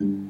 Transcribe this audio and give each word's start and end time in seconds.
Welcome 0.00 0.28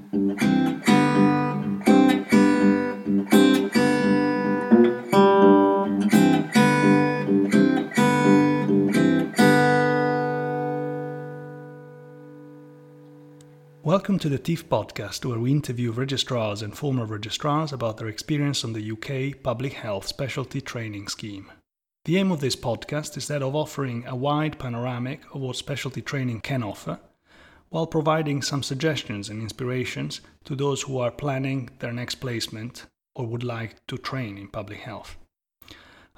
to 14.20 14.30
the 14.30 14.38
TIEF 14.38 14.64
podcast, 14.64 15.26
where 15.26 15.38
we 15.38 15.50
interview 15.50 15.92
registrars 15.92 16.62
and 16.62 16.74
former 16.74 17.04
registrars 17.04 17.70
about 17.70 17.98
their 17.98 18.08
experience 18.08 18.64
on 18.64 18.72
the 18.72 18.92
UK 18.92 19.42
Public 19.42 19.74
Health 19.74 20.06
Specialty 20.06 20.62
Training 20.62 21.08
Scheme. 21.08 21.52
The 22.06 22.16
aim 22.16 22.32
of 22.32 22.40
this 22.40 22.56
podcast 22.56 23.18
is 23.18 23.28
that 23.28 23.42
of 23.42 23.54
offering 23.54 24.06
a 24.06 24.16
wide 24.16 24.58
panoramic 24.58 25.20
of 25.34 25.42
what 25.42 25.56
specialty 25.56 26.00
training 26.00 26.40
can 26.40 26.62
offer, 26.62 27.00
while 27.70 27.86
providing 27.86 28.42
some 28.42 28.62
suggestions 28.62 29.28
and 29.28 29.42
inspirations 29.42 30.20
to 30.44 30.54
those 30.54 30.82
who 30.82 30.98
are 30.98 31.10
planning 31.10 31.68
their 31.78 31.92
next 31.92 32.16
placement 32.16 32.86
or 33.14 33.26
would 33.26 33.44
like 33.44 33.84
to 33.86 33.98
train 33.98 34.38
in 34.38 34.48
public 34.48 34.80
health. 34.80 35.16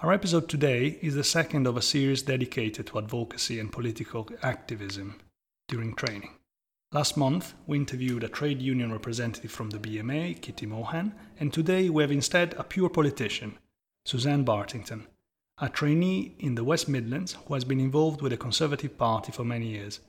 Our 0.03 0.13
episode 0.13 0.49
today 0.49 0.99
is 1.03 1.15
the 1.15 1.25
second 1.25 1.67
of 1.67 1.77
a 1.77 1.83
series 1.83 2.23
dedicated 2.23 2.87
to 2.87 2.99
advocacy 2.99 3.61
and 3.61 3.71
political 3.71 4.29
activism 4.43 5.21
during 5.69 5.95
training. 5.95 6.31
Last 6.93 7.17
month, 7.17 7.55
we 7.67 7.77
interviewed 7.77 8.25
a 8.25 8.29
trade 8.29 8.61
union 8.61 8.91
representative 8.93 9.53
from 9.53 9.71
the 9.71 9.79
BMA, 9.79 10.41
Kitty 10.41 10.67
Mohan, 10.67 11.15
and 11.39 11.53
today 11.53 11.89
we 11.89 12.03
have 12.03 12.11
instead 12.11 12.55
a 12.55 12.65
pure 12.65 12.89
politician, 12.89 13.59
Suzanne 14.05 14.43
Bartington, 14.43 15.07
a 15.59 15.69
trainee 15.69 16.35
in 16.39 16.55
the 16.55 16.65
West 16.65 16.89
Midlands 16.89 17.37
who 17.47 17.55
has 17.55 17.65
been 17.65 17.79
involved 17.79 18.23
with 18.23 18.33
the 18.33 18.39
Conservative 18.39 18.97
Party 18.97 19.31
for 19.31 19.45
many 19.45 19.69
years. 19.69 20.01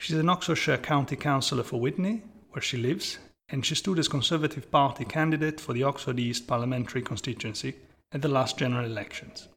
She's 0.00 0.16
an 0.16 0.28
Oxfordshire 0.28 0.78
County 0.78 1.16
Councillor 1.16 1.64
for 1.64 1.80
Witney, 1.80 2.22
where 2.50 2.62
she 2.62 2.76
lives, 2.76 3.18
and 3.48 3.66
she 3.66 3.74
stood 3.74 3.98
as 3.98 4.06
Conservative 4.06 4.70
Party 4.70 5.04
candidate 5.04 5.60
for 5.60 5.72
the 5.72 5.82
Oxford 5.82 6.20
East 6.20 6.46
parliamentary 6.46 7.02
constituency 7.02 7.74
at 8.12 8.22
the 8.22 8.28
last 8.28 8.56
general 8.56 8.84
elections. 8.84 9.48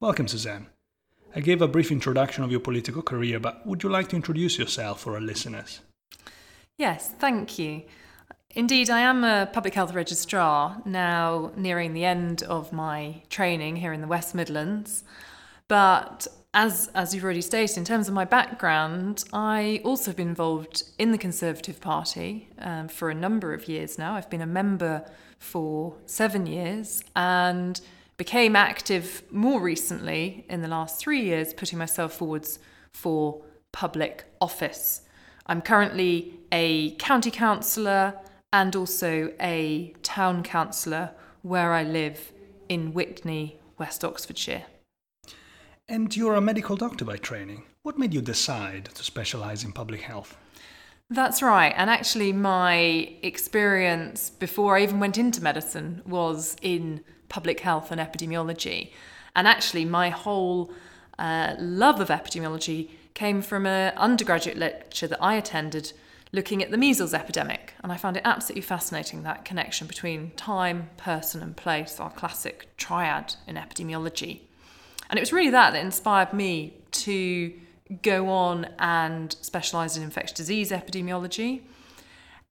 Welcome, 0.00 0.26
Suzanne. 0.26 0.66
I 1.34 1.40
gave 1.40 1.62
a 1.62 1.68
brief 1.68 1.92
introduction 1.92 2.42
of 2.42 2.50
your 2.50 2.60
political 2.60 3.00
career, 3.00 3.38
but 3.38 3.64
would 3.66 3.82
you 3.82 3.88
like 3.88 4.08
to 4.08 4.16
introduce 4.16 4.58
yourself 4.58 5.00
for 5.00 5.14
our 5.14 5.20
listeners? 5.20 5.80
Yes, 6.76 7.14
thank 7.18 7.58
you. 7.58 7.82
Indeed, 8.50 8.90
I 8.90 9.00
am 9.00 9.22
a 9.22 9.48
public 9.52 9.74
health 9.74 9.94
registrar 9.94 10.82
now 10.84 11.52
nearing 11.56 11.92
the 11.92 12.04
end 12.04 12.42
of 12.42 12.72
my 12.72 13.22
training 13.28 13.76
here 13.76 13.92
in 13.92 14.00
the 14.00 14.06
West 14.06 14.34
Midlands. 14.34 15.04
But 15.68 16.26
as, 16.56 16.90
as 16.94 17.14
you've 17.14 17.22
already 17.22 17.42
stated, 17.42 17.76
in 17.76 17.84
terms 17.84 18.08
of 18.08 18.14
my 18.14 18.24
background, 18.24 19.24
I 19.30 19.82
also 19.84 20.06
have 20.06 20.16
been 20.16 20.28
involved 20.28 20.84
in 20.98 21.12
the 21.12 21.18
Conservative 21.18 21.82
Party 21.82 22.48
um, 22.58 22.88
for 22.88 23.10
a 23.10 23.14
number 23.14 23.52
of 23.52 23.68
years 23.68 23.98
now. 23.98 24.14
I've 24.14 24.30
been 24.30 24.40
a 24.40 24.46
member 24.46 25.04
for 25.38 25.96
seven 26.06 26.46
years 26.46 27.04
and 27.14 27.78
became 28.16 28.56
active 28.56 29.22
more 29.30 29.60
recently 29.60 30.46
in 30.48 30.62
the 30.62 30.68
last 30.68 30.98
three 30.98 31.20
years, 31.20 31.52
putting 31.52 31.78
myself 31.78 32.14
forwards 32.14 32.58
for 32.94 33.42
public 33.72 34.24
office. 34.40 35.02
I'm 35.44 35.60
currently 35.60 36.40
a 36.50 36.92
county 36.92 37.30
councillor 37.30 38.14
and 38.50 38.74
also 38.74 39.30
a 39.38 39.94
town 40.02 40.42
councillor 40.42 41.10
where 41.42 41.74
I 41.74 41.82
live 41.82 42.32
in 42.70 42.94
Witney, 42.94 43.56
West 43.76 44.02
Oxfordshire. 44.02 44.64
And 45.88 46.16
you're 46.16 46.34
a 46.34 46.40
medical 46.40 46.74
doctor 46.74 47.04
by 47.04 47.16
training. 47.16 47.62
What 47.82 47.96
made 47.96 48.12
you 48.12 48.20
decide 48.20 48.86
to 48.94 49.04
specialise 49.04 49.62
in 49.62 49.70
public 49.70 50.00
health? 50.00 50.36
That's 51.08 51.42
right. 51.42 51.72
And 51.76 51.88
actually, 51.88 52.32
my 52.32 53.14
experience 53.22 54.28
before 54.28 54.76
I 54.76 54.82
even 54.82 54.98
went 54.98 55.16
into 55.16 55.40
medicine 55.40 56.02
was 56.04 56.56
in 56.60 57.04
public 57.28 57.60
health 57.60 57.92
and 57.92 58.00
epidemiology. 58.00 58.90
And 59.36 59.46
actually, 59.46 59.84
my 59.84 60.10
whole 60.10 60.72
uh, 61.20 61.54
love 61.60 62.00
of 62.00 62.08
epidemiology 62.08 62.90
came 63.14 63.40
from 63.40 63.64
an 63.64 63.96
undergraduate 63.96 64.56
lecture 64.56 65.06
that 65.06 65.22
I 65.22 65.36
attended 65.36 65.92
looking 66.32 66.64
at 66.64 66.72
the 66.72 66.78
measles 66.78 67.14
epidemic. 67.14 67.74
And 67.84 67.92
I 67.92 67.96
found 67.96 68.16
it 68.16 68.22
absolutely 68.24 68.62
fascinating 68.62 69.22
that 69.22 69.44
connection 69.44 69.86
between 69.86 70.32
time, 70.32 70.90
person, 70.96 71.44
and 71.44 71.56
place, 71.56 72.00
our 72.00 72.10
classic 72.10 72.76
triad 72.76 73.36
in 73.46 73.54
epidemiology. 73.54 74.40
And 75.10 75.18
it 75.18 75.22
was 75.22 75.32
really 75.32 75.50
that 75.50 75.72
that 75.72 75.84
inspired 75.84 76.32
me 76.32 76.74
to 76.90 77.52
go 78.02 78.28
on 78.28 78.66
and 78.78 79.36
specialise 79.40 79.96
in 79.96 80.02
infectious 80.02 80.36
disease 80.36 80.70
epidemiology 80.70 81.62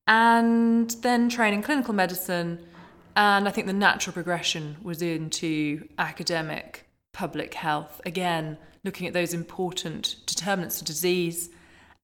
and 0.08 0.92
then 1.02 1.30
train 1.30 1.54
in 1.54 1.62
clinical 1.62 1.94
medicine. 1.94 2.60
And 3.16 3.48
I 3.48 3.52
think 3.52 3.68
the 3.68 3.74
natural 3.74 4.14
progression 4.14 4.78
was 4.82 5.02
into 5.02 5.88
academic 5.98 6.86
public 7.14 7.54
health, 7.54 8.02
again, 8.06 8.58
looking 8.84 9.08
at 9.08 9.14
those 9.14 9.34
important 9.34 10.18
determinants 10.26 10.82
of 10.82 10.88
disease, 10.88 11.50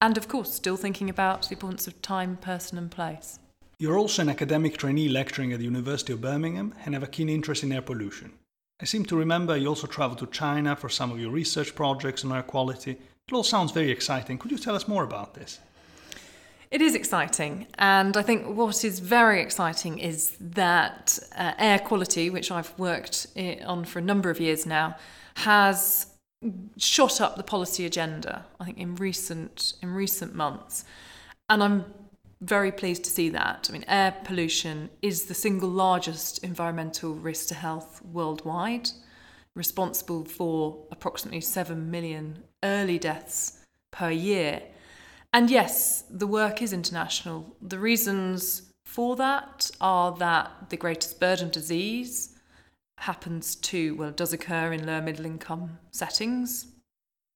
and 0.01 0.17
of 0.17 0.27
course, 0.27 0.53
still 0.53 0.77
thinking 0.77 1.09
about 1.09 1.43
the 1.43 1.53
importance 1.53 1.85
of 1.85 2.01
time, 2.01 2.37
person, 2.37 2.77
and 2.77 2.89
place. 2.89 3.39
You're 3.77 3.97
also 3.97 4.21
an 4.21 4.29
academic 4.29 4.77
trainee 4.77 5.09
lecturing 5.09 5.53
at 5.53 5.59
the 5.59 5.65
University 5.65 6.13
of 6.13 6.21
Birmingham 6.21 6.73
and 6.85 6.93
have 6.93 7.03
a 7.03 7.07
keen 7.07 7.29
interest 7.29 7.63
in 7.63 7.71
air 7.71 7.81
pollution. 7.81 8.33
I 8.81 8.85
seem 8.85 9.05
to 9.05 9.15
remember 9.15 9.55
you 9.55 9.67
also 9.67 9.85
traveled 9.85 10.19
to 10.19 10.27
China 10.27 10.75
for 10.75 10.89
some 10.89 11.11
of 11.11 11.19
your 11.19 11.29
research 11.29 11.75
projects 11.75 12.25
on 12.25 12.31
air 12.31 12.41
quality. 12.41 12.91
It 13.27 13.33
all 13.33 13.43
sounds 13.43 13.71
very 13.71 13.91
exciting. 13.91 14.39
Could 14.39 14.51
you 14.51 14.57
tell 14.57 14.75
us 14.75 14.87
more 14.87 15.03
about 15.03 15.35
this? 15.35 15.59
It 16.71 16.81
is 16.81 16.95
exciting, 16.95 17.67
and 17.77 18.15
I 18.15 18.21
think 18.21 18.55
what 18.55 18.83
is 18.85 18.99
very 18.99 19.41
exciting 19.41 19.99
is 19.99 20.37
that 20.39 21.19
uh, 21.35 21.51
air 21.59 21.79
quality, 21.79 22.29
which 22.29 22.49
I've 22.49 22.73
worked 22.79 23.27
on 23.65 23.83
for 23.83 23.99
a 23.99 24.01
number 24.01 24.29
of 24.29 24.39
years 24.39 24.65
now, 24.65 24.95
has 25.35 26.07
shot 26.77 27.19
up 27.19 27.35
the 27.35 27.43
policy 27.43 27.85
agenda. 27.85 28.45
I 28.59 28.65
think 28.65 28.77
in 28.77 28.95
recent 28.95 29.73
in 29.81 29.93
recent 29.93 30.33
months, 30.33 30.85
and 31.49 31.61
I'm 31.61 31.85
very 32.41 32.71
pleased 32.71 33.03
to 33.03 33.11
see 33.11 33.29
that. 33.29 33.67
I 33.69 33.73
mean, 33.73 33.85
air 33.87 34.15
pollution 34.23 34.89
is 35.01 35.25
the 35.25 35.33
single 35.33 35.69
largest 35.69 36.43
environmental 36.43 37.13
risk 37.13 37.47
to 37.49 37.55
health 37.55 38.01
worldwide, 38.03 38.89
responsible 39.55 40.25
for 40.25 40.85
approximately 40.91 41.41
seven 41.41 41.91
million 41.91 42.43
early 42.63 42.97
deaths 42.97 43.59
per 43.91 44.09
year. 44.09 44.63
And 45.33 45.49
yes, 45.49 46.03
the 46.09 46.27
work 46.27 46.61
is 46.61 46.73
international. 46.73 47.55
The 47.61 47.79
reasons 47.79 48.63
for 48.85 49.15
that 49.15 49.69
are 49.79 50.11
that 50.17 50.69
the 50.69 50.77
greatest 50.77 51.19
burden 51.19 51.49
disease 51.49 52.35
happens 52.97 53.55
to, 53.55 53.95
well, 53.95 54.11
does 54.11 54.33
occur 54.33 54.73
in 54.73 54.85
lower 54.85 55.01
middle 55.01 55.25
income 55.25 55.79
settings, 55.91 56.67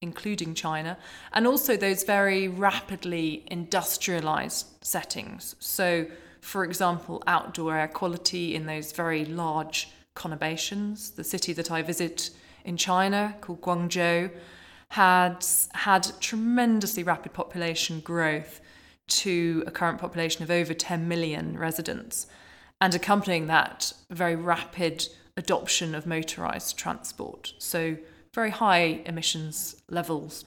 including 0.05 0.53
China, 0.53 0.97
and 1.33 1.45
also 1.47 1.75
those 1.75 2.03
very 2.03 2.47
rapidly 2.47 3.43
industrialized 3.47 4.67
settings. 4.81 5.55
So, 5.59 6.05
for 6.39 6.63
example, 6.63 7.23
outdoor 7.25 7.75
air 7.75 7.87
quality 7.87 8.55
in 8.55 8.67
those 8.67 8.91
very 8.91 9.25
large 9.25 9.89
conurbations. 10.15 11.15
The 11.15 11.23
city 11.23 11.51
that 11.53 11.71
I 11.71 11.81
visit 11.81 12.29
in 12.63 12.77
China, 12.77 13.35
called 13.41 13.61
Guangzhou, 13.61 14.31
had 14.89 15.45
had 15.73 16.11
tremendously 16.19 17.03
rapid 17.03 17.33
population 17.33 17.99
growth 17.99 18.61
to 19.07 19.63
a 19.67 19.71
current 19.71 19.99
population 19.99 20.43
of 20.43 20.51
over 20.51 20.73
10 20.73 21.07
million 21.07 21.57
residents. 21.57 22.27
And 22.79 22.93
accompanying 22.93 23.47
that, 23.47 23.93
very 24.09 24.35
rapid 24.35 25.07
adoption 25.37 25.95
of 25.95 26.05
motorised 26.05 26.75
transport. 26.75 27.53
So, 27.57 27.97
very 28.35 28.51
high 28.51 29.01
emissions 29.05 29.81
levels. 29.89 30.45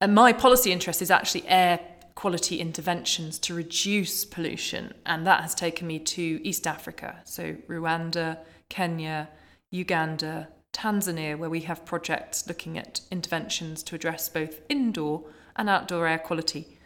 And 0.00 0.14
my 0.14 0.32
policy 0.32 0.72
interest 0.72 1.00
is 1.00 1.10
actually 1.10 1.46
air 1.46 1.78
quality 2.16 2.60
interventions 2.60 3.38
to 3.38 3.54
reduce 3.54 4.24
pollution, 4.24 4.94
and 5.04 5.26
that 5.26 5.42
has 5.42 5.54
taken 5.54 5.86
me 5.86 5.98
to 5.98 6.40
East 6.42 6.66
Africa, 6.66 7.20
so 7.24 7.54
Rwanda, 7.68 8.38
Kenya, 8.70 9.28
Uganda, 9.70 10.48
Tanzania, 10.72 11.38
where 11.38 11.50
we 11.50 11.60
have 11.60 11.84
projects 11.84 12.46
looking 12.48 12.78
at 12.78 13.02
interventions 13.10 13.82
to 13.84 13.94
address 13.94 14.28
both 14.28 14.60
indoor 14.68 15.24
and 15.56 15.68
outdoor 15.68 16.06
air 16.06 16.18
quality. 16.18 16.78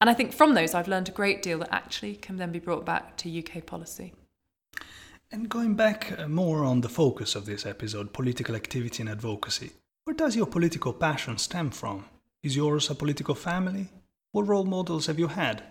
And 0.00 0.08
I 0.08 0.14
think 0.14 0.32
from 0.32 0.54
those, 0.54 0.74
I've 0.74 0.88
learned 0.88 1.08
a 1.08 1.12
great 1.12 1.42
deal 1.42 1.58
that 1.58 1.74
actually 1.74 2.16
can 2.16 2.36
then 2.36 2.52
be 2.52 2.58
brought 2.58 2.84
back 2.84 3.16
to 3.18 3.38
UK 3.38 3.66
policy. 3.66 4.12
And 5.32 5.48
going 5.48 5.74
back 5.74 6.16
uh, 6.16 6.28
more 6.28 6.64
on 6.64 6.82
the 6.82 6.88
focus 6.88 7.34
of 7.34 7.46
this 7.46 7.66
episode, 7.66 8.12
political 8.12 8.54
activity 8.54 9.02
and 9.02 9.10
advocacy, 9.10 9.72
where 10.04 10.14
does 10.14 10.36
your 10.36 10.46
political 10.46 10.92
passion 10.92 11.36
stem 11.38 11.70
from? 11.70 12.04
Is 12.44 12.54
yours 12.54 12.88
a 12.90 12.94
political 12.94 13.34
family? 13.34 13.88
What 14.30 14.46
role 14.46 14.64
models 14.64 15.06
have 15.06 15.18
you 15.18 15.26
had? 15.26 15.64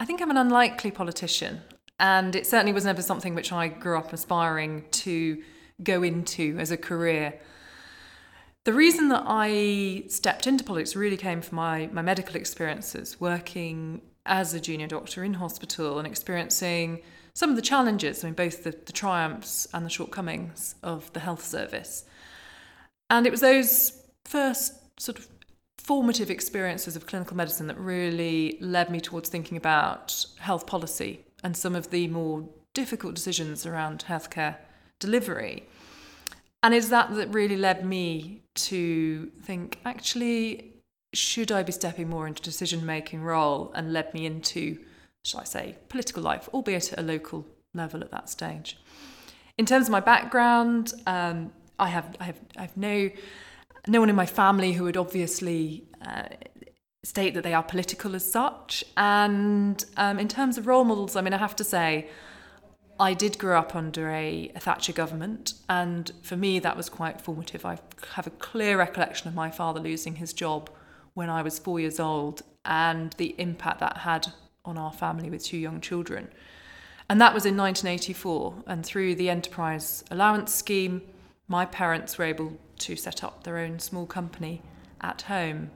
I 0.00 0.04
think 0.04 0.20
I'm 0.20 0.30
an 0.30 0.36
unlikely 0.36 0.90
politician, 0.90 1.60
and 2.00 2.34
it 2.34 2.48
certainly 2.48 2.72
was 2.72 2.84
never 2.84 3.00
something 3.00 3.36
which 3.36 3.52
I 3.52 3.68
grew 3.68 3.96
up 3.96 4.12
aspiring 4.12 4.86
to 4.90 5.40
go 5.80 6.02
into 6.02 6.56
as 6.58 6.72
a 6.72 6.76
career. 6.76 7.38
The 8.64 8.72
reason 8.72 9.08
that 9.10 9.22
I 9.24 10.02
stepped 10.08 10.48
into 10.48 10.64
politics 10.64 10.96
really 10.96 11.16
came 11.16 11.42
from 11.42 11.56
my, 11.56 11.88
my 11.92 12.02
medical 12.02 12.34
experiences, 12.34 13.20
working 13.20 14.02
as 14.26 14.52
a 14.52 14.58
junior 14.58 14.88
doctor 14.88 15.22
in 15.22 15.34
hospital 15.34 15.98
and 15.98 16.08
experiencing 16.08 17.02
some 17.36 17.50
of 17.50 17.56
the 17.56 17.62
challenges, 17.62 18.24
I 18.24 18.28
mean, 18.28 18.34
both 18.34 18.64
the, 18.64 18.70
the 18.70 18.94
triumphs 18.94 19.68
and 19.74 19.84
the 19.84 19.90
shortcomings 19.90 20.74
of 20.82 21.12
the 21.12 21.20
health 21.20 21.44
service. 21.44 22.06
And 23.10 23.26
it 23.26 23.30
was 23.30 23.42
those 23.42 24.02
first 24.24 24.72
sort 24.98 25.18
of 25.18 25.28
formative 25.76 26.30
experiences 26.30 26.96
of 26.96 27.06
clinical 27.06 27.36
medicine 27.36 27.66
that 27.66 27.78
really 27.78 28.56
led 28.62 28.88
me 28.88 29.02
towards 29.02 29.28
thinking 29.28 29.58
about 29.58 30.24
health 30.38 30.66
policy 30.66 31.26
and 31.44 31.54
some 31.54 31.76
of 31.76 31.90
the 31.90 32.08
more 32.08 32.48
difficult 32.72 33.14
decisions 33.14 33.66
around 33.66 34.06
healthcare 34.08 34.56
delivery. 34.98 35.68
And 36.62 36.72
it's 36.72 36.88
that 36.88 37.14
that 37.16 37.34
really 37.34 37.58
led 37.58 37.84
me 37.84 38.44
to 38.70 39.30
think 39.42 39.78
actually, 39.84 40.72
should 41.12 41.52
I 41.52 41.62
be 41.64 41.72
stepping 41.72 42.08
more 42.08 42.26
into 42.26 42.40
decision 42.40 42.86
making 42.86 43.20
role 43.20 43.72
and 43.74 43.92
led 43.92 44.14
me 44.14 44.24
into, 44.24 44.78
shall 45.26 45.40
I 45.40 45.44
say, 45.44 45.76
political 45.88 46.22
life, 46.22 46.48
albeit 46.54 46.92
at 46.92 46.98
a 46.98 47.02
local 47.02 47.46
level 47.74 48.02
at 48.02 48.10
that 48.10 48.28
stage. 48.30 48.78
In 49.58 49.66
terms 49.66 49.86
of 49.86 49.92
my 49.92 50.00
background, 50.00 50.92
um, 51.06 51.52
I 51.78 51.88
have 51.88 52.16
I 52.20 52.24
have 52.24 52.40
I 52.56 52.62
have 52.62 52.76
no 52.76 53.10
no 53.86 54.00
one 54.00 54.10
in 54.10 54.16
my 54.16 54.26
family 54.26 54.72
who 54.72 54.84
would 54.84 54.96
obviously 54.96 55.84
uh, 56.04 56.28
state 57.04 57.34
that 57.34 57.44
they 57.44 57.54
are 57.54 57.62
political 57.62 58.14
as 58.14 58.30
such. 58.30 58.84
And 58.96 59.84
um, 59.96 60.18
in 60.18 60.28
terms 60.28 60.58
of 60.58 60.66
role 60.66 60.84
models, 60.84 61.14
I 61.14 61.20
mean, 61.20 61.32
I 61.32 61.38
have 61.38 61.56
to 61.56 61.64
say, 61.64 62.08
I 62.98 63.14
did 63.14 63.38
grow 63.38 63.58
up 63.58 63.76
under 63.76 64.10
a, 64.10 64.50
a, 64.54 64.60
Thatcher 64.60 64.92
government, 64.92 65.54
and 65.68 66.10
for 66.22 66.34
me, 66.36 66.58
that 66.60 66.76
was 66.76 66.88
quite 66.88 67.20
formative. 67.20 67.64
I 67.64 67.78
have 68.14 68.26
a 68.26 68.30
clear 68.30 68.78
recollection 68.78 69.28
of 69.28 69.34
my 69.34 69.50
father 69.50 69.80
losing 69.80 70.16
his 70.16 70.32
job 70.32 70.70
when 71.14 71.28
I 71.28 71.42
was 71.42 71.58
four 71.58 71.78
years 71.78 72.00
old 72.00 72.42
and 72.64 73.12
the 73.18 73.34
impact 73.38 73.80
that 73.80 73.98
had 73.98 74.28
on 74.66 74.78
our 74.78 74.92
family 74.92 75.30
with 75.30 75.44
two 75.44 75.56
young 75.56 75.80
children. 75.80 76.28
And 77.08 77.20
that 77.20 77.34
was 77.34 77.46
in 77.46 77.56
1984. 77.56 78.64
And 78.66 78.84
through 78.84 79.14
the 79.14 79.30
Enterprise 79.30 80.04
Allowance 80.10 80.52
Scheme, 80.52 81.02
my 81.48 81.64
parents 81.64 82.18
were 82.18 82.24
able 82.24 82.58
to 82.78 82.96
set 82.96 83.22
up 83.22 83.44
their 83.44 83.58
own 83.58 83.78
small 83.78 84.06
company 84.06 84.62
at 85.00 85.22
home. 85.22 85.70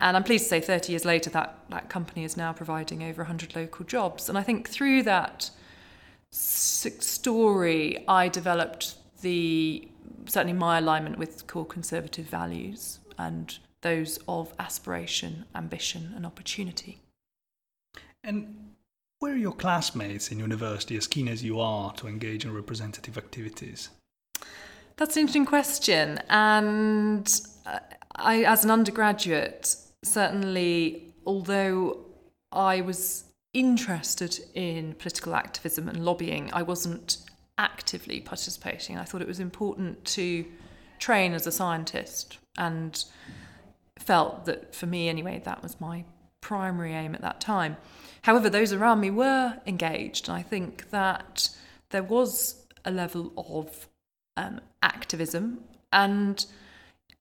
And 0.00 0.16
I'm 0.16 0.24
pleased 0.24 0.44
to 0.44 0.48
say 0.50 0.60
30 0.60 0.92
years 0.92 1.04
later, 1.04 1.30
that, 1.30 1.58
that 1.70 1.88
company 1.88 2.24
is 2.24 2.36
now 2.36 2.52
providing 2.52 3.02
over 3.02 3.22
100 3.22 3.56
local 3.56 3.84
jobs. 3.84 4.28
And 4.28 4.36
I 4.36 4.42
think 4.42 4.68
through 4.68 5.02
that 5.04 5.50
story, 6.30 8.04
I 8.08 8.28
developed 8.28 8.96
the 9.22 9.88
certainly 10.26 10.52
my 10.52 10.78
alignment 10.78 11.18
with 11.18 11.46
core 11.46 11.66
conservative 11.66 12.26
values 12.26 12.98
and 13.18 13.58
those 13.82 14.18
of 14.26 14.52
aspiration, 14.58 15.44
ambition, 15.54 16.12
and 16.16 16.24
opportunity. 16.24 17.03
And 18.24 18.72
were 19.20 19.34
your 19.34 19.52
classmates 19.52 20.30
in 20.30 20.38
university 20.38 20.96
as 20.96 21.06
keen 21.06 21.28
as 21.28 21.42
you 21.42 21.60
are 21.60 21.92
to 21.94 22.08
engage 22.08 22.44
in 22.44 22.54
representative 22.54 23.16
activities? 23.18 23.90
That's 24.96 25.16
an 25.16 25.20
interesting 25.20 25.46
question. 25.46 26.20
And 26.28 27.28
uh, 27.66 27.80
I, 28.16 28.44
as 28.44 28.64
an 28.64 28.70
undergraduate, 28.70 29.76
certainly, 30.04 31.12
although 31.26 32.00
I 32.52 32.80
was 32.80 33.24
interested 33.52 34.40
in 34.54 34.94
political 34.94 35.34
activism 35.34 35.88
and 35.88 36.04
lobbying, 36.04 36.50
I 36.52 36.62
wasn't 36.62 37.18
actively 37.58 38.20
participating. 38.20 38.98
I 38.98 39.04
thought 39.04 39.22
it 39.22 39.28
was 39.28 39.40
important 39.40 40.04
to 40.06 40.44
train 40.98 41.34
as 41.34 41.46
a 41.46 41.52
scientist 41.52 42.38
and 42.56 43.04
felt 43.98 44.44
that 44.44 44.74
for 44.74 44.86
me 44.86 45.08
anyway 45.08 45.40
that 45.44 45.62
was 45.62 45.80
my 45.80 46.04
primary 46.44 46.92
aim 46.92 47.14
at 47.14 47.22
that 47.22 47.40
time. 47.40 47.76
However, 48.22 48.48
those 48.50 48.72
around 48.72 49.00
me 49.00 49.10
were 49.10 49.58
engaged, 49.66 50.28
and 50.28 50.36
I 50.36 50.42
think 50.42 50.90
that 50.90 51.48
there 51.90 52.02
was 52.02 52.66
a 52.84 52.90
level 52.90 53.32
of 53.36 53.88
um, 54.36 54.60
activism, 54.82 55.64
and 55.90 56.44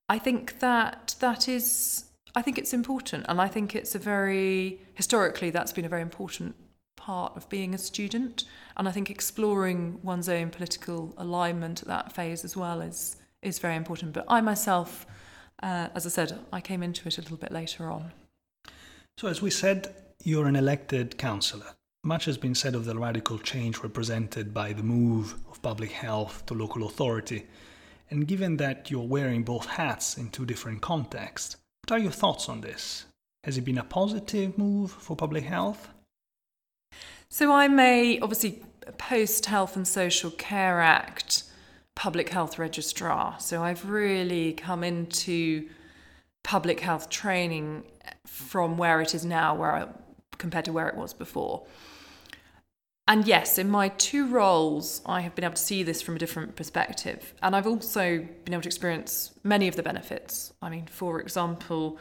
I 0.10 0.20
think 0.20 0.60
that 0.60 1.16
that 1.20 1.48
is, 1.48 2.06
I 2.36 2.42
think 2.42 2.58
it's 2.58 2.74
important, 2.74 3.26
and 3.30 3.40
I 3.40 3.48
think 3.48 3.76
it's 3.76 3.96
a 3.96 4.00
very 4.00 4.82
historically 4.94 5.50
that's 5.50 5.72
been 5.72 5.86
a 5.86 5.90
very 5.90 6.02
important 6.02 6.56
part 6.96 7.36
of 7.38 7.48
being 7.50 7.74
a 7.74 7.78
student, 7.78 8.44
and 8.76 8.88
I 8.90 8.92
think 8.92 9.10
exploring 9.10 10.00
one's 10.04 10.28
own 10.28 10.50
political 10.50 11.14
alignment 11.18 11.82
at 11.82 11.88
that 11.88 12.14
phase 12.14 12.44
as 12.44 12.58
well 12.58 12.82
is 12.82 13.16
is 13.42 13.60
very 13.60 13.76
important. 13.76 14.14
But 14.14 14.26
I 14.28 14.42
myself, 14.42 15.06
uh, 15.62 15.88
as 15.96 16.06
I 16.06 16.10
said, 16.10 16.40
I 16.52 16.60
came 16.62 16.82
into 16.84 17.08
it 17.08 17.18
a 17.18 17.22
little 17.22 17.38
bit 17.38 17.52
later 17.52 17.92
on. 17.92 18.12
So, 19.18 19.28
as 19.28 19.42
we 19.42 19.52
said, 19.52 19.94
you're 20.24 20.48
an 20.48 20.56
elected 20.56 21.18
councillor. 21.18 21.76
Much 22.04 22.26
has 22.26 22.38
been 22.38 22.56
said 22.56 22.76
of 22.76 22.86
the 22.86 22.98
radical 22.98 23.38
change 23.38 23.80
represented 23.80 24.54
by 24.54 24.74
the 24.74 24.84
move 24.84 25.36
of 25.50 25.62
public 25.62 25.92
health 25.92 26.46
to 26.48 26.54
local 26.54 26.86
authority. 26.86 27.46
And 28.10 28.28
given 28.28 28.58
that 28.58 28.90
you're 28.92 29.08
wearing 29.08 29.44
both 29.44 29.66
hats 29.66 30.18
in 30.18 30.30
two 30.30 30.46
different 30.46 30.82
contexts, 30.82 31.58
what 31.84 31.98
are 31.98 32.02
your 32.02 32.12
thoughts 32.12 32.50
on 32.50 32.62
this? 32.62 33.06
Has 33.44 33.58
it 33.58 33.62
been 33.62 33.78
a 33.78 33.84
positive 33.84 34.58
move 34.58 34.92
for 34.92 35.16
public 35.16 35.44
health? 35.44 35.90
So, 37.30 37.54
I'm 37.54 37.80
a 37.80 38.20
obviously 38.20 38.64
post 38.98 39.46
Health 39.46 39.76
and 39.76 39.88
Social 39.88 40.32
Care 40.32 40.82
Act 40.82 41.44
public 41.96 42.30
health 42.30 42.58
registrar. 42.58 43.36
So, 43.40 43.64
I've 43.64 43.90
really 43.90 44.54
come 44.54 44.84
into 44.84 45.70
public 46.44 46.82
health 46.82 47.10
training 47.10 47.84
from 48.26 48.78
where 48.78 49.02
it 49.02 49.16
is 49.16 49.26
now, 49.26 49.56
where 49.56 49.72
I, 49.72 49.88
compared 50.38 50.66
to 50.66 50.74
where 50.74 50.90
it 50.90 50.96
was 50.96 51.14
before. 51.14 51.66
And 53.08 53.28
yes, 53.28 53.58
in 53.58 53.70
my 53.70 53.90
two 53.90 54.28
roles, 54.28 55.02
I 55.06 55.22
have 55.22 55.36
been 55.36 55.44
able 55.44 55.56
to 55.56 55.62
see 55.62 55.84
this 55.84 56.02
from 56.02 56.16
a 56.16 56.20
different 56.20 56.56
perspective. 56.56 57.34
And 57.42 57.56
I've 57.56 57.68
also 57.68 58.20
been 58.46 58.54
able 58.54 58.62
to 58.62 58.70
experience 58.70 59.32
many 59.44 59.68
of 59.68 59.76
the 59.76 59.84
benefits. 59.84 60.54
I 60.62 60.70
mean, 60.70 60.86
for 60.86 61.20
example, 61.20 61.98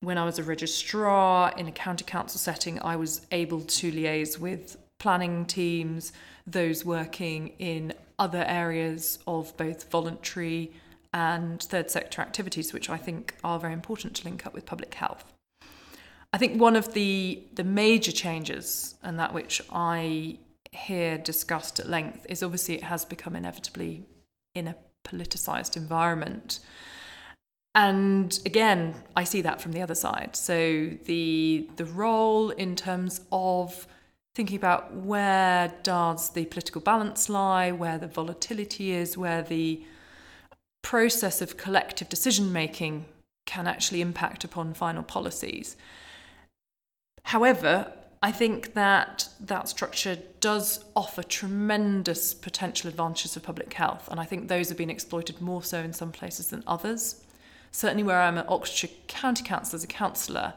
when 0.00 0.16
I 0.16 0.24
was 0.24 0.38
a 0.38 0.42
registrar 0.42 1.52
in 1.56 1.66
a 1.66 1.72
county 1.72 2.04
council 2.04 2.38
setting, 2.38 2.80
I 2.80 2.96
was 2.96 3.26
able 3.30 3.60
to 3.60 3.92
liaise 3.92 4.38
with 4.38 4.78
planning 4.98 5.44
teams, 5.44 6.12
those 6.46 6.84
working 6.84 7.48
in 7.58 7.92
other 8.18 8.44
areas 8.46 9.18
of 9.26 9.54
both 9.56 9.90
voluntary 9.90 10.72
and 11.14 11.62
third 11.62 11.90
sector 11.90 12.20
activities, 12.20 12.72
which 12.72 12.90
I 12.90 12.98
think 12.98 13.36
are 13.44 13.58
very 13.58 13.72
important 13.72 14.16
to 14.16 14.24
link 14.24 14.44
up 14.44 14.52
with 14.52 14.66
public 14.66 14.94
health. 14.94 15.32
I 16.32 16.38
think 16.38 16.60
one 16.60 16.74
of 16.74 16.92
the 16.92 17.44
the 17.54 17.64
major 17.64 18.12
changes, 18.12 18.96
and 19.02 19.18
that 19.20 19.32
which 19.32 19.62
I 19.72 20.38
hear 20.72 21.16
discussed 21.16 21.78
at 21.78 21.88
length, 21.88 22.26
is 22.28 22.42
obviously 22.42 22.74
it 22.74 22.82
has 22.82 23.04
become 23.04 23.36
inevitably 23.36 24.04
in 24.56 24.66
a 24.66 24.74
politicized 25.06 25.76
environment. 25.76 26.58
And 27.76 28.36
again, 28.44 28.94
I 29.16 29.24
see 29.24 29.40
that 29.42 29.60
from 29.60 29.72
the 29.72 29.82
other 29.82 29.94
side. 29.94 30.34
So 30.34 30.90
the 31.04 31.70
the 31.76 31.84
role 31.84 32.50
in 32.50 32.74
terms 32.74 33.20
of 33.30 33.86
thinking 34.34 34.56
about 34.56 34.92
where 34.96 35.72
does 35.84 36.30
the 36.30 36.46
political 36.46 36.80
balance 36.80 37.28
lie, 37.28 37.70
where 37.70 37.98
the 37.98 38.08
volatility 38.08 38.90
is, 38.90 39.16
where 39.16 39.42
the 39.42 39.84
process 40.84 41.40
of 41.40 41.56
collective 41.56 42.08
decision 42.10 42.52
making 42.52 43.06
can 43.46 43.66
actually 43.66 44.02
impact 44.02 44.44
upon 44.44 44.74
final 44.74 45.02
policies. 45.02 45.76
However, 47.24 47.92
I 48.22 48.30
think 48.30 48.74
that 48.74 49.28
that 49.40 49.68
structure 49.68 50.18
does 50.40 50.84
offer 50.94 51.22
tremendous 51.22 52.34
potential 52.34 52.88
advantages 52.88 53.34
for 53.34 53.40
public 53.40 53.72
health, 53.72 54.08
and 54.10 54.20
I 54.20 54.24
think 54.24 54.48
those 54.48 54.68
have 54.68 54.78
been 54.78 54.90
exploited 54.90 55.40
more 55.40 55.62
so 55.62 55.80
in 55.80 55.94
some 55.94 56.12
places 56.12 56.48
than 56.48 56.62
others. 56.66 57.24
Certainly, 57.72 58.04
where 58.04 58.20
I'm 58.20 58.38
at 58.38 58.48
Oxfordshire 58.48 58.90
County 59.08 59.42
Council 59.42 59.76
as 59.76 59.84
a 59.84 59.88
councillor, 59.88 60.54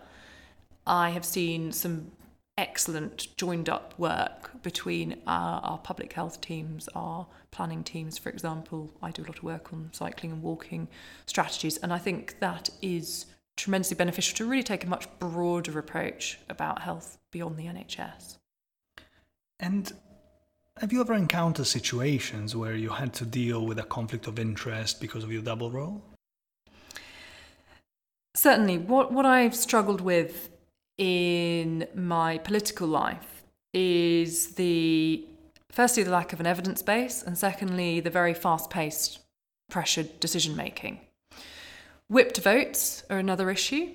I 0.86 1.10
have 1.12 1.26
seen 1.26 1.72
some 1.72 2.12
excellent 2.58 3.28
joined 3.38 3.70
up 3.70 3.94
work 3.98 4.62
between 4.64 5.22
our, 5.28 5.62
our, 5.62 5.78
public 5.78 6.14
health 6.14 6.42
teams, 6.42 6.90
our 6.96 7.28
planning 7.52 7.84
teams, 7.84 8.18
for 8.18 8.30
example. 8.30 8.92
I 9.02 9.12
do 9.12 9.22
a 9.22 9.28
lot 9.28 9.38
of 9.38 9.44
work 9.44 9.72
on 9.72 9.90
cycling 9.94 10.32
and 10.32 10.42
walking 10.42 10.88
strategies, 11.26 11.78
and 11.78 11.94
I 11.94 12.00
think 12.00 12.40
that 12.40 12.70
is 12.82 13.28
tremendously 13.56 13.96
beneficial 13.96 14.36
to 14.38 14.46
really 14.46 14.64
take 14.64 14.84
a 14.84 14.88
much 14.88 15.08
broader 15.20 15.78
approach 15.78 16.40
about 16.50 16.82
health 16.82 17.18
beyond 17.32 17.58
the 17.58 17.66
NHS. 17.66 18.38
And 19.60 19.92
have 20.80 20.94
you 20.94 21.02
ever 21.02 21.14
encountered 21.14 21.66
situations 21.66 22.56
where 22.56 22.76
you 22.76 22.90
had 22.90 23.14
to 23.16 23.26
deal 23.26 23.66
with 23.66 23.80
a 23.80 23.84
conflict 23.84 24.28
of 24.28 24.38
interest 24.38 25.02
because 25.02 25.24
of 25.24 25.32
your 25.32 25.42
double 25.42 25.72
role? 25.72 26.04
Certainly. 28.36 28.78
What, 28.80 29.12
what 29.12 29.26
I've 29.26 29.56
struggled 29.56 30.02
with 30.02 30.50
in 30.98 31.88
my 31.94 32.38
political 32.40 32.88
life 32.88 33.44
is 33.74 34.56
the 34.56 35.26
firstly 35.72 36.04
the 36.04 36.10
lack 36.10 36.34
of 36.34 36.40
an 36.40 36.48
evidence 36.48 36.82
base 36.82 37.22
and 37.22 37.38
secondly 37.38 38.00
the 38.00 38.10
very 38.10 38.34
fast 38.34 38.70
paced 38.70 39.20
pressured 39.70 40.20
decision 40.20 40.56
making 40.56 41.00
Whipped 42.10 42.38
votes 42.38 43.04
are 43.10 43.18
another 43.18 43.52
issue. 43.52 43.90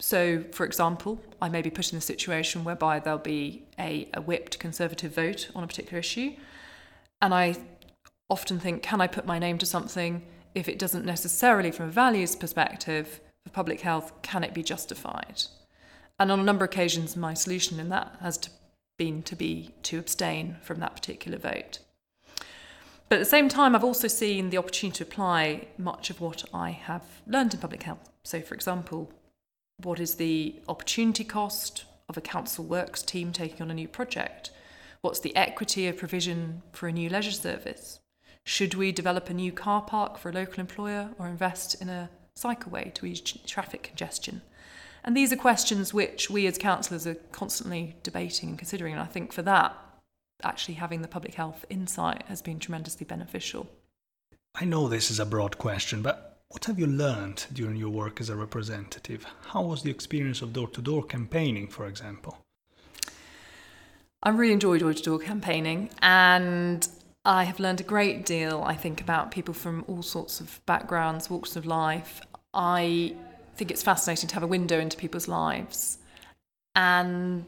So, 0.00 0.44
for 0.52 0.64
example, 0.64 1.20
I 1.42 1.50
may 1.50 1.60
be 1.60 1.68
put 1.68 1.92
in 1.92 1.98
a 1.98 2.00
situation 2.00 2.64
whereby 2.64 3.00
there'll 3.00 3.18
be 3.18 3.64
a, 3.78 4.08
a 4.14 4.22
whipped 4.22 4.58
Conservative 4.58 5.14
vote 5.14 5.50
on 5.54 5.62
a 5.62 5.66
particular 5.66 5.98
issue, 5.98 6.32
and 7.20 7.34
I 7.34 7.56
often 8.30 8.58
think, 8.58 8.82
can 8.82 9.02
I 9.02 9.06
put 9.06 9.26
my 9.26 9.38
name 9.38 9.58
to 9.58 9.66
something 9.66 10.22
if 10.54 10.70
it 10.70 10.78
doesn't 10.78 11.04
necessarily, 11.04 11.70
from 11.70 11.88
a 11.88 11.92
values 11.92 12.34
perspective, 12.34 13.20
for 13.44 13.52
public 13.52 13.82
health, 13.82 14.10
can 14.22 14.42
it 14.42 14.54
be 14.54 14.62
justified? 14.62 15.42
And 16.20 16.30
on 16.30 16.38
a 16.38 16.44
number 16.44 16.66
of 16.66 16.70
occasions, 16.70 17.16
my 17.16 17.32
solution 17.32 17.80
in 17.80 17.88
that 17.88 18.14
has 18.20 18.36
to, 18.38 18.50
been 18.98 19.22
to 19.22 19.34
be 19.34 19.70
to 19.84 19.98
abstain 19.98 20.58
from 20.60 20.78
that 20.80 20.94
particular 20.94 21.38
vote. 21.38 21.78
But 23.08 23.16
at 23.16 23.20
the 23.20 23.24
same 23.24 23.48
time, 23.48 23.74
I've 23.74 23.82
also 23.82 24.06
seen 24.06 24.50
the 24.50 24.58
opportunity 24.58 24.98
to 24.98 25.04
apply 25.04 25.68
much 25.78 26.10
of 26.10 26.20
what 26.20 26.44
I 26.52 26.72
have 26.72 27.02
learned 27.26 27.54
in 27.54 27.60
public 27.60 27.84
health. 27.84 28.10
So, 28.22 28.42
for 28.42 28.54
example, 28.54 29.10
what 29.82 29.98
is 29.98 30.16
the 30.16 30.56
opportunity 30.68 31.24
cost 31.24 31.84
of 32.10 32.18
a 32.18 32.20
council 32.20 32.66
works 32.66 33.02
team 33.02 33.32
taking 33.32 33.62
on 33.62 33.70
a 33.70 33.74
new 33.74 33.88
project? 33.88 34.50
What's 35.00 35.20
the 35.20 35.34
equity 35.34 35.88
of 35.88 35.96
provision 35.96 36.60
for 36.72 36.86
a 36.86 36.92
new 36.92 37.08
leisure 37.08 37.30
service? 37.30 38.00
Should 38.44 38.74
we 38.74 38.92
develop 38.92 39.30
a 39.30 39.34
new 39.34 39.52
car 39.52 39.80
park 39.80 40.18
for 40.18 40.28
a 40.28 40.34
local 40.34 40.60
employer 40.60 41.08
or 41.18 41.28
invest 41.28 41.80
in 41.80 41.88
a 41.88 42.10
cycleway 42.38 42.92
to 42.94 43.06
ease 43.06 43.22
traffic 43.22 43.82
congestion? 43.82 44.42
And 45.10 45.16
these 45.16 45.32
are 45.32 45.36
questions 45.36 45.92
which 45.92 46.30
we 46.30 46.46
as 46.46 46.56
councillors 46.56 47.04
are 47.04 47.16
constantly 47.32 47.96
debating 48.04 48.50
and 48.50 48.56
considering. 48.56 48.92
And 48.92 49.02
I 49.02 49.06
think 49.06 49.32
for 49.32 49.42
that, 49.42 49.76
actually 50.44 50.74
having 50.74 51.02
the 51.02 51.08
public 51.08 51.34
health 51.34 51.64
insight 51.68 52.22
has 52.28 52.40
been 52.40 52.60
tremendously 52.60 53.04
beneficial. 53.04 53.68
I 54.54 54.66
know 54.66 54.86
this 54.86 55.10
is 55.10 55.18
a 55.18 55.26
broad 55.26 55.58
question, 55.58 56.00
but 56.00 56.38
what 56.50 56.66
have 56.66 56.78
you 56.78 56.86
learned 56.86 57.46
during 57.52 57.74
your 57.74 57.88
work 57.88 58.20
as 58.20 58.28
a 58.28 58.36
representative? 58.36 59.26
How 59.46 59.62
was 59.62 59.82
the 59.82 59.90
experience 59.90 60.42
of 60.42 60.52
door 60.52 60.68
to 60.68 60.80
door 60.80 61.02
campaigning, 61.02 61.66
for 61.66 61.88
example? 61.88 62.38
I 64.22 64.28
really 64.28 64.52
enjoy 64.52 64.78
door 64.78 64.94
to 64.94 65.02
door 65.02 65.18
campaigning 65.18 65.90
and 66.02 66.86
I 67.24 67.42
have 67.42 67.58
learned 67.58 67.80
a 67.80 67.82
great 67.82 68.24
deal, 68.24 68.62
I 68.64 68.76
think, 68.76 69.00
about 69.00 69.32
people 69.32 69.54
from 69.54 69.84
all 69.88 70.04
sorts 70.04 70.38
of 70.38 70.64
backgrounds, 70.66 71.28
walks 71.28 71.56
of 71.56 71.66
life. 71.66 72.20
I 72.54 73.16
think 73.60 73.70
it's 73.70 73.82
fascinating 73.82 74.26
to 74.26 74.34
have 74.34 74.42
a 74.42 74.46
window 74.46 74.80
into 74.80 74.96
people's 74.96 75.28
lives. 75.28 75.98
And 76.74 77.46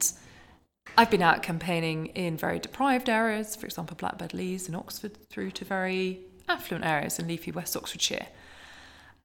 I've 0.95 1.09
been 1.09 1.23
out 1.23 1.41
campaigning 1.41 2.05
in 2.07 2.37
very 2.37 2.59
deprived 2.59 3.09
areas, 3.09 3.55
for 3.55 3.65
example, 3.65 3.97
Blackbird 3.97 4.31
Leys 4.31 4.69
in 4.69 4.75
Oxford, 4.75 5.17
through 5.31 5.49
to 5.51 5.65
very 5.65 6.19
affluent 6.47 6.85
areas 6.85 7.17
in 7.17 7.27
leafy 7.27 7.51
West 7.51 7.75
Oxfordshire. 7.75 8.27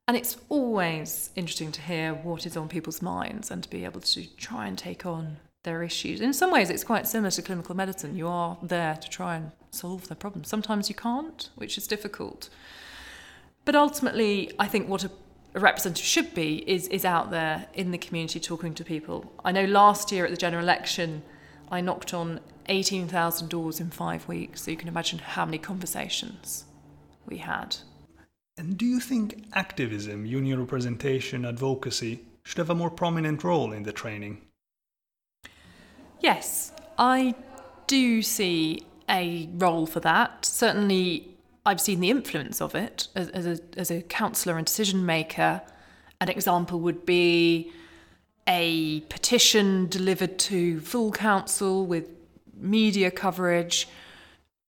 And 0.07 0.17
it's 0.17 0.39
always 0.49 1.29
interesting 1.37 1.73
to 1.73 1.83
hear 1.83 2.15
what 2.15 2.47
is 2.47 2.57
on 2.57 2.69
people's 2.69 3.03
minds 3.03 3.51
and 3.51 3.63
to 3.63 3.69
be 3.69 3.85
able 3.85 4.01
to 4.01 4.37
try 4.37 4.67
and 4.67 4.79
take 4.79 5.05
on 5.05 5.37
their 5.65 5.83
issues. 5.83 6.23
In 6.23 6.33
some 6.33 6.51
ways, 6.51 6.71
it's 6.71 6.85
quite 6.85 7.07
similar 7.07 7.31
to 7.33 7.43
clinical 7.43 7.77
medicine. 7.77 8.17
You 8.17 8.29
are 8.29 8.57
there 8.63 8.97
to 8.97 9.11
try 9.11 9.37
and 9.37 9.51
solve 9.73 10.09
their 10.09 10.17
problems. 10.17 10.49
Sometimes 10.49 10.89
you 10.89 10.95
can't, 10.95 11.51
which 11.57 11.77
is 11.77 11.87
difficult. 11.87 12.49
But 13.67 13.75
ultimately, 13.75 14.53
I 14.59 14.67
think 14.69 14.89
what 14.89 15.05
a, 15.05 15.11
a 15.59 15.61
representative 15.61 16.05
should 16.07 16.35
be 16.35 16.59
is, 16.71 16.87
is 16.89 17.05
out 17.05 17.31
there 17.31 17.67
in 17.75 17.91
the 17.91 17.99
community 17.99 18.39
talking 18.39 18.75
to 18.75 18.85
people. 18.85 19.33
I 19.45 19.51
know 19.51 19.65
last 19.65 20.13
year 20.13 20.25
at 20.25 20.31
the 20.31 20.37
general 20.37 20.63
election, 20.63 21.23
I 21.71 21.81
knocked 21.81 22.15
on 22.15 22.41
18,000 22.69 23.49
doors 23.49 23.81
in 23.81 23.91
five 23.91 24.29
weeks, 24.29 24.63
so 24.63 24.71
you 24.71 24.77
can 24.77 24.89
imagine 24.89 25.19
how 25.19 25.45
many 25.45 25.59
conversations 25.59 26.65
we 27.27 27.39
had. 27.39 27.77
And 28.57 28.79
do 28.79 28.87
you 28.87 29.01
think 29.01 29.47
activism, 29.53 30.25
union 30.25 30.61
representation, 30.61 31.45
advocacy 31.45 32.21
should 32.45 32.59
have 32.59 32.71
a 32.71 32.75
more 32.75 32.91
prominent 32.91 33.43
role 33.43 33.73
in 33.73 33.83
the 33.83 33.93
training? 33.93 34.41
Yes, 36.21 36.73
I 36.99 37.35
do 37.87 38.23
see 38.23 38.83
a 39.09 39.49
role 39.55 39.87
for 39.87 40.01
that. 40.01 40.45
Certainly, 40.45 41.38
I've 41.67 41.81
seen 41.81 42.01
the 42.01 42.11
influence 42.11 42.61
of 42.61 42.75
it 42.75 43.09
as, 43.15 43.29
as 43.31 43.47
a, 43.47 43.59
as 43.77 43.91
a 43.91 44.03
councillor 44.03 44.57
and 44.57 44.67
decision 44.67 45.05
maker. 45.05 45.63
An 46.21 46.29
example 46.29 46.81
would 46.81 47.05
be 47.05 47.73
a 48.49 49.01
petition 49.03 49.87
delivered 49.89 50.39
to 50.39 50.81
full 50.81 51.13
council 51.13 51.87
with 51.87 52.09
media 52.57 53.11
coverage. 53.11 53.89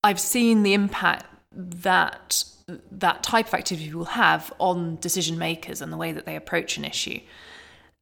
I've 0.05 0.21
seen 0.21 0.63
the 0.63 0.75
impact 0.75 1.27
that 1.53 2.45
that 2.91 3.23
type 3.23 3.49
of 3.49 3.55
activity 3.55 3.93
will 3.93 4.05
have 4.05 4.53
on 4.59 4.97
decision 5.01 5.39
makers 5.39 5.81
and 5.81 5.93
the 5.93 5.97
way 5.97 6.13
that 6.13 6.27
they 6.27 6.37
approach 6.37 6.77
an 6.77 6.85
issue. 6.85 7.21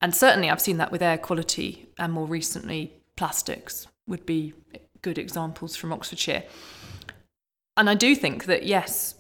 And 0.00 0.14
certainly, 0.14 0.50
I've 0.50 0.60
seen 0.60 0.76
that 0.76 0.92
with 0.92 1.02
air 1.02 1.18
quality 1.18 1.88
and 1.98 2.12
more 2.12 2.26
recently, 2.26 2.92
plastics 3.16 3.86
would 4.06 4.26
be 4.26 4.54
good 5.02 5.18
examples 5.18 5.74
from 5.76 5.92
Oxfordshire. 5.92 6.44
And 7.78 7.88
I 7.88 7.94
do 7.94 8.16
think 8.16 8.46
that, 8.46 8.64
yes, 8.64 9.14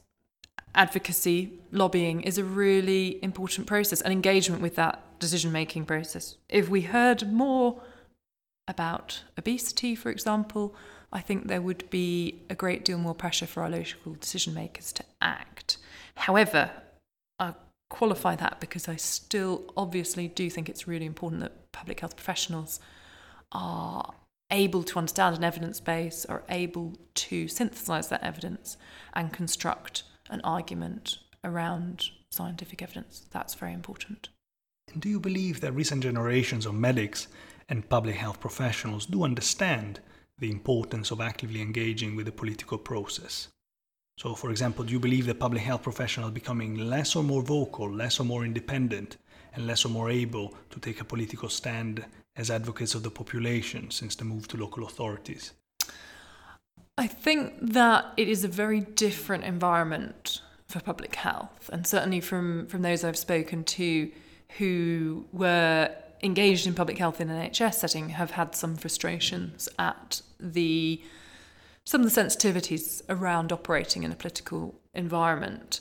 advocacy, 0.74 1.52
lobbying 1.70 2.22
is 2.22 2.38
a 2.38 2.44
really 2.44 3.22
important 3.22 3.68
process 3.68 4.00
and 4.00 4.12
engagement 4.12 4.60
with 4.60 4.74
that 4.74 5.00
decision 5.20 5.52
making 5.52 5.84
process. 5.84 6.36
If 6.48 6.68
we 6.68 6.80
heard 6.80 7.32
more 7.32 7.80
about 8.66 9.22
obesity, 9.38 9.94
for 9.94 10.10
example, 10.10 10.74
I 11.12 11.20
think 11.20 11.46
there 11.46 11.62
would 11.62 11.88
be 11.88 12.42
a 12.50 12.56
great 12.56 12.84
deal 12.84 12.98
more 12.98 13.14
pressure 13.14 13.46
for 13.46 13.62
our 13.62 13.70
local 13.70 14.14
decision 14.14 14.54
makers 14.54 14.92
to 14.94 15.04
act. 15.22 15.78
However, 16.16 16.70
I 17.38 17.54
qualify 17.90 18.34
that 18.36 18.58
because 18.58 18.88
I 18.88 18.96
still 18.96 19.72
obviously 19.76 20.26
do 20.26 20.50
think 20.50 20.68
it's 20.68 20.88
really 20.88 21.06
important 21.06 21.42
that 21.42 21.70
public 21.70 22.00
health 22.00 22.16
professionals 22.16 22.80
are 23.52 24.14
able 24.50 24.82
to 24.82 24.98
understand 24.98 25.36
an 25.36 25.44
evidence 25.44 25.80
base, 25.80 26.24
are 26.24 26.44
able 26.48 26.96
to 27.14 27.48
synthesize 27.48 28.08
that 28.08 28.22
evidence 28.22 28.76
and 29.12 29.32
construct 29.32 30.04
an 30.30 30.40
argument 30.42 31.18
around 31.44 32.10
scientific 32.30 32.82
evidence. 32.82 33.26
That's 33.30 33.54
very 33.54 33.72
important. 33.72 34.28
And 34.92 35.02
do 35.02 35.08
you 35.08 35.20
believe 35.20 35.60
that 35.60 35.72
recent 35.72 36.02
generations 36.02 36.66
of 36.66 36.74
medics 36.74 37.28
and 37.68 37.88
public 37.88 38.16
health 38.16 38.40
professionals 38.40 39.06
do 39.06 39.22
understand 39.22 40.00
the 40.38 40.50
importance 40.50 41.10
of 41.10 41.20
actively 41.20 41.60
engaging 41.60 42.16
with 42.16 42.26
the 42.26 42.32
political 42.32 42.78
process? 42.78 43.48
So, 44.18 44.34
for 44.34 44.50
example, 44.50 44.84
do 44.84 44.92
you 44.92 44.98
believe 44.98 45.26
that 45.26 45.38
public 45.38 45.62
health 45.62 45.82
professionals 45.82 46.30
are 46.30 46.34
becoming 46.34 46.74
less 46.74 47.14
or 47.14 47.22
more 47.22 47.42
vocal, 47.42 47.90
less 47.90 48.18
or 48.18 48.24
more 48.24 48.44
independent, 48.44 49.16
and 49.54 49.66
less 49.66 49.84
or 49.84 49.90
more 49.90 50.10
able 50.10 50.54
to 50.70 50.80
take 50.80 51.00
a 51.00 51.04
political 51.04 51.48
stand 51.48 52.04
as 52.38 52.50
advocates 52.50 52.94
of 52.94 53.02
the 53.02 53.10
population 53.10 53.90
since 53.90 54.14
the 54.14 54.24
move 54.24 54.48
to 54.48 54.56
local 54.56 54.84
authorities? 54.84 55.52
I 56.96 57.06
think 57.06 57.54
that 57.60 58.06
it 58.16 58.28
is 58.28 58.44
a 58.44 58.48
very 58.48 58.80
different 58.80 59.44
environment 59.44 60.40
for 60.68 60.80
public 60.80 61.14
health, 61.16 61.68
and 61.72 61.86
certainly 61.86 62.20
from, 62.20 62.66
from 62.66 62.82
those 62.82 63.04
I've 63.04 63.16
spoken 63.16 63.64
to 63.64 64.10
who 64.58 65.26
were 65.32 65.94
engaged 66.22 66.66
in 66.66 66.74
public 66.74 66.98
health 66.98 67.20
in 67.20 67.30
an 67.30 67.50
NHS 67.50 67.74
setting 67.74 68.10
have 68.10 68.32
had 68.32 68.54
some 68.54 68.76
frustrations 68.76 69.68
at 69.78 70.22
the 70.40 71.02
some 71.84 72.02
of 72.02 72.14
the 72.14 72.20
sensitivities 72.20 73.00
around 73.08 73.50
operating 73.50 74.02
in 74.02 74.12
a 74.12 74.14
political 74.14 74.78
environment. 74.92 75.80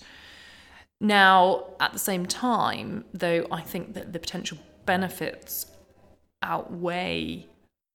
Now, 1.01 1.65
at 1.81 1.91
the 1.91 1.99
same 1.99 2.25
time, 2.25 3.03
though, 3.13 3.45
I 3.51 3.59
think 3.59 3.93
that 3.93 4.13
the 4.13 4.19
potential 4.19 4.57
benefits 4.85 5.65
outweigh 6.41 7.47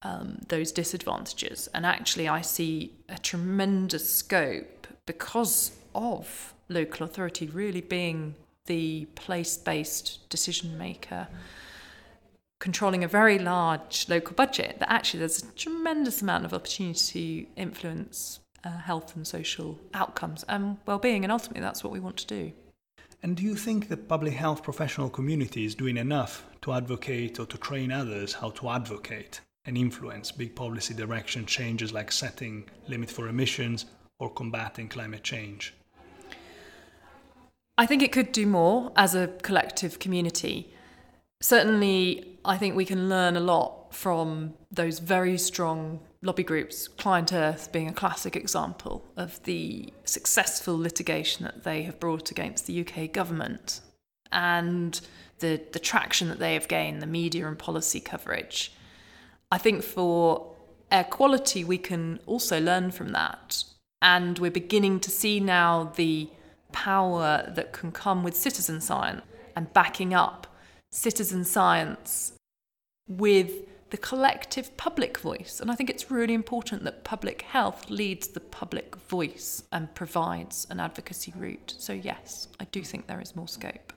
um, 0.03 0.39
those 0.49 0.73
disadvantages. 0.73 1.69
And 1.75 1.87
actually, 1.87 2.29
I 2.29 2.41
see 2.41 2.93
a 3.09 3.19
tremendous 3.19 4.13
scope 4.13 4.87
because 5.07 5.73
of 5.95 6.55
local 6.69 7.05
authority 7.05 7.47
really 7.47 7.81
being 7.81 8.35
the 8.67 9.07
place 9.15 9.57
based 9.57 10.29
decision 10.29 10.79
maker. 10.79 11.29
Controlling 12.61 13.03
a 13.03 13.09
very 13.09 13.39
large 13.41 14.09
local 14.09 14.35
budget, 14.35 14.79
that 14.79 14.91
actually 14.91 15.19
there's 15.19 15.43
a 15.43 15.47
tremendous 15.53 16.23
amount 16.23 16.45
of 16.45 16.55
opportunity 16.55 17.47
to 17.47 17.61
influence 17.61 18.39
uh, 18.65 18.79
health 18.79 19.17
and 19.17 19.27
social 19.27 19.81
outcomes 19.95 20.45
and 20.49 20.79
well-being, 20.87 21.25
and 21.25 21.33
ultimately 21.33 21.61
that's 21.61 21.83
what 21.83 21.93
we 21.93 21.99
want 21.99 22.17
to 22.19 22.27
do. 22.27 22.53
And 23.25 23.37
do 23.37 23.45
you 23.45 23.55
think 23.55 23.89
the 23.89 23.97
public 23.97 24.33
health 24.33 24.65
professional 24.65 25.09
community 25.09 25.65
is 25.65 25.77
doing 25.77 25.97
enough 25.97 26.45
to 26.63 26.73
advocate 26.73 27.39
or 27.39 27.47
to 27.47 27.57
train 27.57 27.93
others 27.93 28.33
how 28.33 28.51
to 28.51 28.71
advocate 28.71 29.41
and 29.65 29.79
influence 29.79 30.33
big 30.33 30.57
policy 30.57 30.93
direction 30.93 31.47
changes 31.47 31.93
like 31.93 32.11
setting 32.11 32.69
limit 32.89 33.09
for 33.09 33.29
emissions 33.29 33.87
or 34.19 34.29
combating 34.29 34.89
climate 34.89 35.23
change? 35.23 35.73
I 37.79 37.87
think 37.87 38.03
it 38.03 38.11
could 38.11 38.33
do 38.33 38.45
more 38.45 38.91
as 38.97 39.15
a 39.15 39.29
collective 39.43 40.01
community. 40.01 40.75
Certainly, 41.41 42.39
I 42.45 42.59
think 42.59 42.75
we 42.75 42.85
can 42.85 43.09
learn 43.09 43.37
a 43.37 43.41
lot 43.41 43.95
from 43.95 44.55
those 44.73 44.99
very 44.99 45.39
strong 45.39 46.01
lobby 46.23 46.45
groups, 46.45 46.87
Client 46.87 47.33
Earth 47.33 47.73
being 47.73 47.89
a 47.89 47.93
classic 47.93 48.37
example 48.37 49.05
of 49.17 49.43
the 49.43 49.93
successful 50.05 50.79
litigation 50.79 51.45
that 51.45 51.65
they 51.65 51.83
have 51.83 51.99
brought 51.99 52.31
against 52.31 52.67
the 52.67 52.87
UK 52.87 53.13
government 53.13 53.81
and 54.31 55.01
the, 55.41 55.61
the 55.73 55.81
traction 55.81 56.29
that 56.29 56.39
they 56.39 56.55
have 56.55 56.69
gained, 56.69 57.03
the 57.03 57.07
media 57.07 57.47
and 57.49 57.59
policy 57.59 58.01
coverage. 58.01 58.73
I 59.51 59.59
think 59.59 59.83
for 59.83 60.55
air 60.91 61.05
quality, 61.05 61.65
we 61.65 61.77
can 61.79 62.21
also 62.27 62.61
learn 62.61 62.93
from 62.93 63.11
that. 63.13 63.65
And 64.01 64.39
we're 64.39 64.51
beginning 64.51 65.01
to 65.01 65.11
see 65.11 65.41
now 65.41 65.93
the 65.97 66.29
power 66.71 67.53
that 67.55 67.73
can 67.73 67.93
come 67.93 68.23
with 68.23 68.37
citizen 68.37 68.81
science 68.81 69.23
and 69.55 69.73
backing 69.73 70.15
up 70.15 70.47
citizen 70.91 71.45
science 71.45 72.33
with 73.09 73.51
the 73.93 73.99
collective 73.99 74.75
public 74.79 75.19
voice. 75.19 75.61
And 75.61 75.71
I 75.71 75.75
think 75.75 75.91
it's 75.91 76.11
really 76.11 76.33
important 76.33 76.83
that 76.85 77.05
public 77.05 77.43
health 77.43 77.91
leads 77.91 78.27
the 78.27 78.41
public 78.41 78.97
voice 78.97 79.65
and 79.71 79.95
provides 79.95 80.67
an 80.71 80.81
advocacy 80.81 81.35
route. 81.37 81.75
So, 81.77 81.93
yes, 81.93 82.49
I 82.59 82.65
do 82.65 82.83
think 82.83 83.07
there 83.07 83.21
is 83.21 83.37
more 83.37 83.49
scope. 83.49 83.93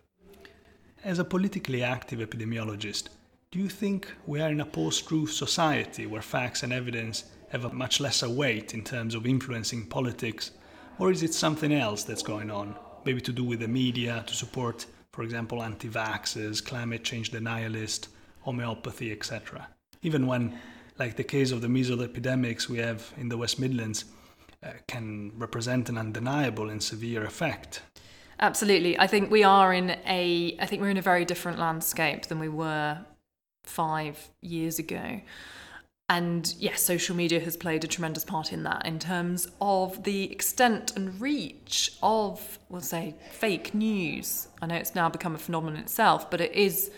As 1.06 1.18
a 1.18 1.24
politically 1.24 1.82
active 1.82 2.20
epidemiologist, 2.20 3.08
do 3.52 3.60
you 3.60 3.70
think 3.70 4.14
we 4.28 4.42
are 4.42 4.50
in 4.50 4.60
a 4.60 4.66
post 4.66 5.08
truth 5.08 5.32
society 5.32 6.08
where 6.08 6.22
facts 6.22 6.64
and 6.64 6.74
evidence 6.74 7.24
have 7.52 7.64
a 7.64 7.72
much 7.72 8.02
lesser 8.02 8.30
weight 8.30 8.74
in 8.74 8.84
terms 8.84 9.16
of 9.16 9.26
influencing 9.26 9.86
politics? 9.86 10.52
Or 11.00 11.10
is 11.10 11.24
it 11.24 11.34
something 11.34 11.72
else 11.72 12.04
that's 12.04 12.24
going 12.24 12.52
on? 12.52 12.76
Maybe 13.06 13.22
to 13.22 13.32
do 13.32 13.46
with 13.46 13.62
the 13.62 13.70
media, 13.70 14.26
to 14.28 14.34
support, 14.34 14.88
for 15.14 15.24
example, 15.24 15.64
anti 15.64 15.88
vaxxers, 15.88 16.62
climate 16.62 17.06
change 17.06 17.32
denialists, 17.32 18.10
homeopathy, 18.42 19.14
etc.? 19.14 19.70
Even 20.06 20.28
when, 20.28 20.58
like 21.00 21.16
the 21.16 21.24
case 21.24 21.52
of 21.52 21.62
the 21.62 21.68
measles 21.68 22.02
epidemics 22.02 22.70
we 22.70 22.78
have 22.78 23.12
in 23.18 23.28
the 23.30 23.38
West 23.38 23.60
Midlands, 23.60 24.06
uh, 24.64 24.70
can 24.88 25.32
represent 25.36 25.90
an 25.90 25.98
undeniable 25.98 26.70
and 26.70 26.82
severe 26.82 27.24
effect. 27.24 27.82
Absolutely. 28.40 29.00
I 29.00 29.08
think 29.08 29.32
we 29.32 29.44
are 29.44 29.74
in 29.74 29.98
a 30.06 30.56
I 30.60 30.66
think 30.68 30.82
we're 30.82 30.92
in 30.92 30.98
a 30.98 31.10
very 31.14 31.26
different 31.26 31.58
landscape 31.58 32.28
than 32.28 32.40
we 32.40 32.50
were 32.50 33.00
five 33.64 34.30
years 34.42 34.78
ago. 34.78 35.22
And 36.08 36.54
yes, 36.60 36.84
social 36.84 37.16
media 37.16 37.40
has 37.40 37.58
played 37.58 37.84
a 37.84 37.88
tremendous 37.88 38.24
part 38.24 38.54
in 38.54 38.62
that 38.64 38.86
in 38.86 39.00
terms 39.00 39.48
of 39.60 40.04
the 40.04 40.32
extent 40.32 40.96
and 40.96 41.20
reach 41.20 41.98
of, 42.04 42.60
we'll 42.70 42.82
say, 42.82 43.16
fake 43.32 43.74
news. 43.74 44.48
I 44.62 44.68
know 44.68 44.76
it's 44.76 44.94
now 44.94 45.10
become 45.10 45.34
a 45.34 45.40
phenomenon 45.40 45.80
itself, 45.80 46.30
but 46.30 46.42
it 46.42 46.52
is, 46.54 46.92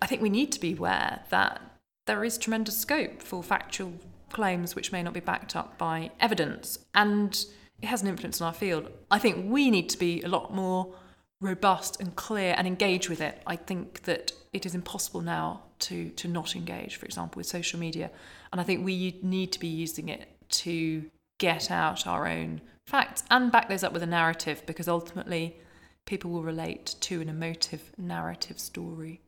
I 0.00 0.06
think 0.06 0.22
we 0.22 0.30
need 0.30 0.52
to 0.52 0.60
be 0.60 0.74
aware 0.74 1.22
that 1.30 1.67
there 2.08 2.24
is 2.24 2.38
tremendous 2.38 2.78
scope 2.78 3.22
for 3.22 3.42
factual 3.42 3.92
claims 4.32 4.74
which 4.74 4.90
may 4.90 5.02
not 5.02 5.12
be 5.12 5.20
backed 5.20 5.54
up 5.54 5.78
by 5.78 6.10
evidence. 6.18 6.78
And 6.94 7.38
it 7.80 7.86
has 7.86 8.02
an 8.02 8.08
influence 8.08 8.40
on 8.40 8.48
our 8.48 8.54
field. 8.54 8.90
I 9.10 9.18
think 9.18 9.50
we 9.50 9.70
need 9.70 9.88
to 9.90 9.98
be 9.98 10.22
a 10.22 10.28
lot 10.28 10.52
more 10.52 10.94
robust 11.40 12.00
and 12.00 12.16
clear 12.16 12.54
and 12.56 12.66
engage 12.66 13.08
with 13.08 13.20
it. 13.20 13.42
I 13.46 13.56
think 13.56 14.02
that 14.04 14.32
it 14.52 14.64
is 14.64 14.74
impossible 14.74 15.20
now 15.20 15.62
to 15.80 16.08
to 16.10 16.26
not 16.26 16.56
engage, 16.56 16.96
for 16.96 17.06
example, 17.06 17.38
with 17.40 17.46
social 17.46 17.78
media. 17.78 18.10
And 18.52 18.60
I 18.60 18.64
think 18.64 18.84
we 18.84 19.20
need 19.22 19.52
to 19.52 19.60
be 19.60 19.68
using 19.68 20.08
it 20.08 20.28
to 20.64 21.04
get 21.38 21.70
out 21.70 22.06
our 22.06 22.26
own 22.26 22.62
facts 22.86 23.22
and 23.30 23.52
back 23.52 23.68
those 23.68 23.84
up 23.84 23.92
with 23.92 24.02
a 24.02 24.06
narrative 24.06 24.62
because 24.66 24.88
ultimately 24.88 25.58
people 26.06 26.30
will 26.30 26.42
relate 26.42 26.96
to 27.00 27.20
an 27.20 27.28
emotive 27.28 27.92
narrative 27.98 28.58
story. 28.58 29.20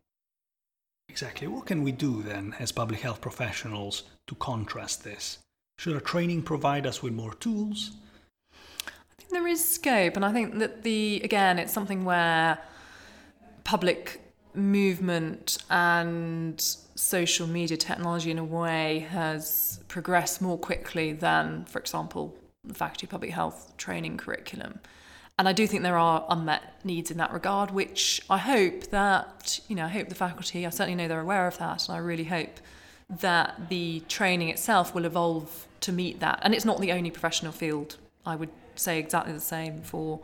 Exactly. 1.11 1.49
What 1.49 1.67
can 1.67 1.83
we 1.83 1.91
do 1.91 2.23
then 2.23 2.55
as 2.61 2.71
public 2.71 3.01
health 3.01 3.21
professionals 3.21 4.05
to 4.29 4.37
contrast 4.37 5.03
this? 5.03 5.39
Should 5.77 5.95
our 5.95 6.01
training 6.01 6.43
provide 6.43 6.87
us 6.87 7.03
with 7.03 7.13
more 7.13 7.35
tools? 7.35 7.91
I 8.55 9.15
think 9.19 9.31
there 9.31 9.49
is 9.49 9.63
scope, 9.69 10.15
and 10.15 10.25
I 10.25 10.33
think 10.33 10.61
that 10.61 10.85
the 10.85 11.21
again, 11.25 11.59
it's 11.59 11.73
something 11.73 12.05
where 12.05 12.59
public 13.65 14.21
movement 14.55 15.59
and 15.69 16.61
social 16.95 17.49
media 17.49 17.77
technology 17.77 18.31
in 18.31 18.39
a 18.39 18.45
way 18.45 19.01
has 19.11 19.81
progressed 19.89 20.41
more 20.41 20.59
quickly 20.59 21.13
than, 21.13 21.65
for 21.65 21.81
example, 21.81 22.37
the 22.63 22.75
faculty 22.75 23.07
of 23.07 23.11
public 23.11 23.33
health 23.33 23.77
training 23.77 24.17
curriculum. 24.17 24.79
And 25.41 25.49
I 25.49 25.55
do 25.55 25.67
think 25.67 25.83
there 25.83 25.97
are 25.97 26.27
unmet 26.29 26.85
needs 26.85 27.11
in 27.11 27.17
that 27.17 27.33
regard, 27.33 27.71
which 27.71 28.21
I 28.29 28.37
hope 28.37 28.89
that, 28.89 29.59
you 29.69 29.75
know, 29.75 29.87
I 29.87 29.89
hope 29.89 30.11
the 30.11 30.15
faculty, 30.15 30.67
I 30.67 30.69
certainly 30.69 30.95
know 30.95 31.09
they're 31.09 31.19
aware 31.19 31.47
of 31.47 31.57
that, 31.57 31.89
and 31.89 31.97
I 31.97 31.99
really 31.99 32.25
hope 32.25 32.61
that 33.09 33.71
the 33.71 34.01
training 34.01 34.51
itself 34.51 34.95
will 34.95 35.07
evolve 35.07 35.67
to 35.81 35.93
meet 35.93 36.21
that. 36.21 36.41
And 36.43 36.55
it's 36.55 36.67
not 36.67 36.79
the 36.79 36.93
only 36.93 37.11
professional 37.11 37.53
field. 37.53 37.97
I 38.27 38.37
would 38.37 38.51
say 38.75 38.99
exactly 38.99 39.33
the 39.33 39.41
same 39.41 39.81
for 39.81 40.21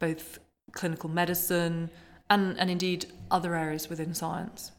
both 0.00 0.40
clinical 0.72 1.08
medicine, 1.10 1.88
and, 2.28 2.58
and 2.58 2.68
indeed 2.68 3.06
other 3.30 3.54
areas 3.54 3.88
within 3.88 4.14
science. 4.14 4.72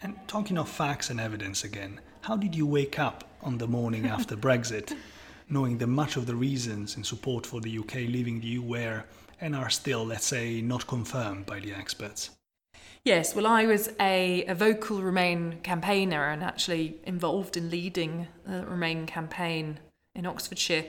And 0.00 0.14
talking 0.28 0.56
of 0.58 0.68
facts 0.68 1.10
and 1.10 1.18
evidence 1.18 1.64
again, 1.64 2.00
how 2.20 2.36
did 2.36 2.54
you 2.54 2.66
wake 2.66 3.00
up 3.00 3.24
on 3.42 3.58
the 3.58 3.66
morning 3.66 4.06
after 4.06 4.36
Brexit, 4.36 4.96
knowing 5.48 5.78
that 5.78 5.86
much 5.86 6.16
of 6.16 6.26
the 6.26 6.34
reasons 6.34 6.96
in 6.96 7.04
support 7.04 7.46
for 7.46 7.60
the 7.60 7.78
UK 7.78 7.94
leaving 7.94 8.40
the 8.40 8.46
EU 8.46 8.62
were 8.62 9.04
and 9.40 9.54
are 9.54 9.70
still, 9.70 10.04
let's 10.04 10.26
say, 10.26 10.60
not 10.60 10.86
confirmed 10.86 11.46
by 11.46 11.60
the 11.60 11.72
experts? 11.72 12.30
Yes, 13.04 13.34
well, 13.34 13.46
I 13.46 13.66
was 13.66 13.90
a, 14.00 14.44
a 14.46 14.54
vocal 14.54 15.00
Remain 15.00 15.60
campaigner 15.62 16.28
and 16.28 16.42
actually 16.42 16.96
involved 17.04 17.56
in 17.56 17.70
leading 17.70 18.26
the 18.46 18.66
Remain 18.66 19.06
campaign 19.06 19.78
in 20.14 20.26
Oxfordshire. 20.26 20.84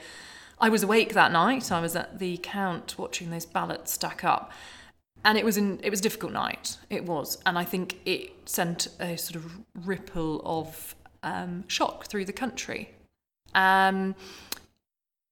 I 0.59 0.69
was 0.69 0.83
awake 0.83 1.13
that 1.13 1.31
night. 1.31 1.71
I 1.71 1.79
was 1.79 1.95
at 1.95 2.19
the 2.19 2.37
count 2.41 2.95
watching 2.97 3.29
those 3.29 3.45
ballots 3.45 3.93
stack 3.93 4.23
up 4.23 4.51
and 5.23 5.37
it 5.37 5.45
was 5.45 5.57
in 5.57 5.79
it 5.83 5.89
was 5.89 5.99
a 5.99 6.03
difficult 6.03 6.31
night 6.31 6.77
it 6.89 7.05
was 7.05 7.37
and 7.45 7.57
i 7.57 7.63
think 7.63 7.99
it 8.05 8.31
sent 8.45 8.87
a 8.99 9.17
sort 9.17 9.35
of 9.35 9.59
ripple 9.85 10.41
of 10.45 10.95
um, 11.21 11.65
shock 11.67 12.05
through 12.05 12.23
the 12.23 12.33
country 12.33 12.91
um, 13.55 14.15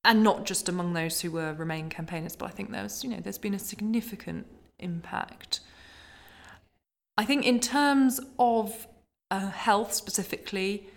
and 0.03 0.23
not 0.23 0.45
just 0.45 0.69
among 0.69 0.93
those 0.93 1.21
who 1.21 1.31
were 1.31 1.53
remain 1.53 1.89
campaigners 1.89 2.35
but 2.35 2.45
i 2.45 2.49
think 2.49 2.71
there's 2.71 3.03
you 3.03 3.09
know 3.09 3.19
there's 3.19 3.37
been 3.37 3.53
a 3.53 3.59
significant 3.59 4.45
impact. 4.79 5.59
I 7.17 7.25
think 7.25 7.45
in 7.45 7.59
terms 7.59 8.19
of 8.37 8.87
uh, 9.31 9.49
health 9.49 9.91
specifically 9.91 10.87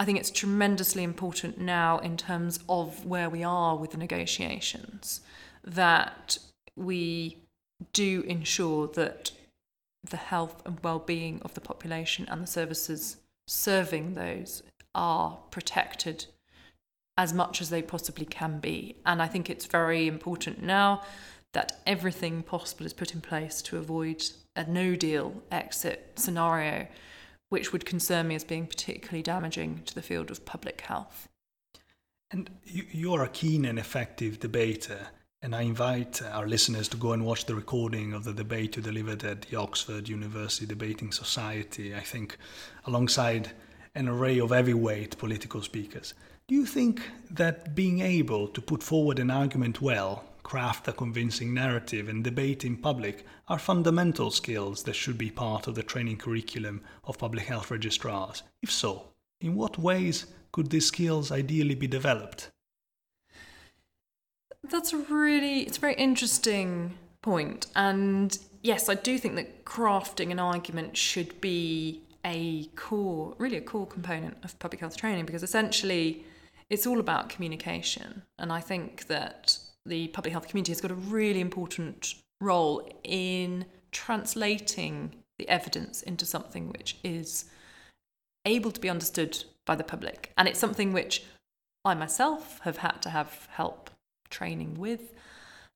i 0.00 0.04
think 0.04 0.18
it's 0.18 0.30
tremendously 0.30 1.02
important 1.02 1.58
now 1.58 1.98
in 1.98 2.16
terms 2.16 2.58
of 2.68 3.06
where 3.06 3.30
we 3.30 3.42
are 3.44 3.76
with 3.76 3.92
the 3.92 3.96
negotiations 3.96 5.20
that 5.64 6.38
we 6.76 7.38
do 7.92 8.22
ensure 8.22 8.88
that 8.88 9.30
the 10.08 10.16
health 10.16 10.62
and 10.64 10.78
well-being 10.82 11.40
of 11.42 11.54
the 11.54 11.60
population 11.60 12.26
and 12.28 12.42
the 12.42 12.46
services 12.46 13.18
serving 13.46 14.14
those 14.14 14.62
are 14.94 15.38
protected 15.50 16.26
as 17.18 17.34
much 17.34 17.60
as 17.60 17.68
they 17.68 17.82
possibly 17.82 18.24
can 18.24 18.60
be. 18.60 18.96
And 19.04 19.20
I 19.20 19.26
think 19.26 19.50
it's 19.50 19.66
very 19.66 20.06
important 20.06 20.62
now 20.62 21.02
that 21.52 21.80
everything 21.84 22.44
possible 22.44 22.86
is 22.86 22.92
put 22.92 23.12
in 23.12 23.20
place 23.20 23.60
to 23.62 23.76
avoid 23.76 24.22
a 24.54 24.64
no 24.64 24.94
deal 24.94 25.42
exit 25.50 26.12
scenario, 26.14 26.86
which 27.48 27.72
would 27.72 27.84
concern 27.84 28.28
me 28.28 28.36
as 28.36 28.44
being 28.44 28.66
particularly 28.66 29.22
damaging 29.22 29.82
to 29.86 29.94
the 29.94 30.02
field 30.02 30.30
of 30.30 30.46
public 30.46 30.82
health. 30.82 31.28
And 32.30 32.50
you're 32.64 33.24
a 33.24 33.28
keen 33.28 33.64
and 33.64 33.78
effective 33.78 34.38
debater. 34.38 35.08
And 35.42 35.56
I 35.56 35.62
invite 35.62 36.22
our 36.22 36.46
listeners 36.46 36.88
to 36.88 36.96
go 36.96 37.12
and 37.12 37.24
watch 37.24 37.46
the 37.46 37.54
recording 37.54 38.12
of 38.12 38.24
the 38.24 38.32
debate 38.32 38.76
you 38.76 38.82
delivered 38.82 39.24
at 39.24 39.42
the 39.42 39.56
Oxford 39.56 40.08
University 40.08 40.66
Debating 40.66 41.10
Society, 41.10 41.94
I 41.94 42.00
think, 42.00 42.36
alongside 42.84 43.52
an 43.94 44.08
array 44.08 44.38
of 44.38 44.50
heavyweight 44.50 45.18
political 45.18 45.62
speakers. 45.62 46.14
Do 46.48 46.54
you 46.54 46.64
think 46.64 47.02
that 47.30 47.74
being 47.74 48.00
able 48.00 48.48
to 48.48 48.62
put 48.62 48.82
forward 48.82 49.18
an 49.18 49.30
argument 49.30 49.82
well, 49.82 50.24
craft 50.42 50.88
a 50.88 50.94
convincing 50.94 51.52
narrative, 51.52 52.08
and 52.08 52.24
debate 52.24 52.64
in 52.64 52.78
public 52.78 53.26
are 53.48 53.58
fundamental 53.58 54.30
skills 54.30 54.84
that 54.84 54.94
should 54.94 55.18
be 55.18 55.30
part 55.30 55.66
of 55.66 55.74
the 55.74 55.82
training 55.82 56.16
curriculum 56.16 56.80
of 57.04 57.18
public 57.18 57.44
health 57.44 57.70
registrars? 57.70 58.44
If 58.62 58.72
so, 58.72 59.08
in 59.42 59.56
what 59.56 59.76
ways 59.76 60.24
could 60.50 60.70
these 60.70 60.86
skills 60.86 61.30
ideally 61.30 61.74
be 61.74 61.86
developed? 61.86 62.50
That's 64.64 64.94
a 64.94 64.96
really, 64.96 65.64
it's 65.64 65.76
a 65.76 65.80
very 65.82 65.96
interesting 65.96 66.94
point. 67.20 67.66
And 67.76 68.38
yes, 68.62 68.88
I 68.88 68.94
do 68.94 69.18
think 69.18 69.34
that 69.34 69.66
crafting 69.66 70.30
an 70.30 70.38
argument 70.38 70.96
should 70.96 71.42
be 71.42 72.04
a 72.24 72.64
core, 72.74 73.34
really 73.36 73.58
a 73.58 73.60
core 73.60 73.86
component 73.86 74.38
of 74.42 74.58
public 74.58 74.80
health 74.80 74.96
training 74.96 75.26
because 75.26 75.42
essentially 75.42 76.24
it's 76.70 76.86
all 76.86 77.00
about 77.00 77.28
communication. 77.28 78.22
And 78.38 78.52
I 78.52 78.60
think 78.60 79.06
that 79.06 79.58
the 79.86 80.08
public 80.08 80.32
health 80.32 80.48
community 80.48 80.72
has 80.72 80.80
got 80.80 80.90
a 80.90 80.94
really 80.94 81.40
important 81.40 82.14
role 82.40 82.88
in 83.04 83.64
translating 83.90 85.14
the 85.38 85.48
evidence 85.48 86.02
into 86.02 86.26
something 86.26 86.68
which 86.68 86.96
is 87.02 87.46
able 88.44 88.70
to 88.70 88.80
be 88.80 88.90
understood 88.90 89.44
by 89.64 89.74
the 89.74 89.84
public. 89.84 90.32
And 90.36 90.48
it's 90.48 90.58
something 90.58 90.92
which 90.92 91.24
I 91.84 91.94
myself 91.94 92.60
have 92.60 92.78
had 92.78 93.00
to 93.02 93.10
have 93.10 93.48
help 93.52 93.90
training 94.30 94.74
with. 94.78 95.12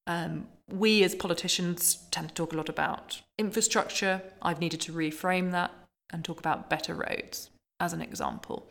Um, 0.07 0.49
we 0.71 1.05
as 1.05 1.15
politicians 1.15 2.07
tend 2.11 2.29
to 2.29 2.35
talk 2.35 2.53
a 2.53 2.57
lot 2.57 2.69
about 2.69 3.23
infrastructure. 3.39 4.23
I've 4.41 4.61
needed 4.61 4.81
to 4.83 4.93
reframe 4.93 5.53
that 5.53 5.71
and 6.13 6.25
talk 6.25 6.39
about 6.39 6.69
better 6.69 6.95
roads 6.95 7.51
as 7.79 7.93
an 7.93 8.03
example. 8.03 8.69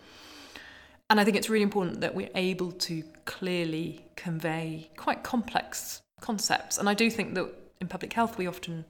And 1.11 1.19
I 1.19 1.25
think 1.25 1.35
it's 1.35 1.49
really 1.49 1.63
important 1.63 1.99
that 1.99 2.15
we're 2.15 2.29
able 2.35 2.71
to 2.71 3.03
clearly 3.25 4.05
convey 4.15 4.89
quite 4.95 5.23
complex 5.23 6.01
concepts. 6.21 6.77
And 6.77 6.87
I 6.87 6.93
do 6.93 7.09
think 7.09 7.35
that 7.35 7.53
in 7.81 7.89
public 7.89 8.13
health, 8.13 8.37
we 8.37 8.47
often 8.47 8.85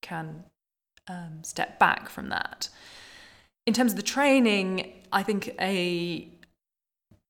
can 0.00 0.44
um, 1.08 1.40
step 1.42 1.80
back 1.80 2.08
from 2.08 2.28
that. 2.28 2.68
In 3.66 3.74
terms 3.74 3.90
of 3.90 3.96
the 3.96 4.04
training, 4.04 4.92
I 5.12 5.24
think 5.24 5.52
a 5.60 6.28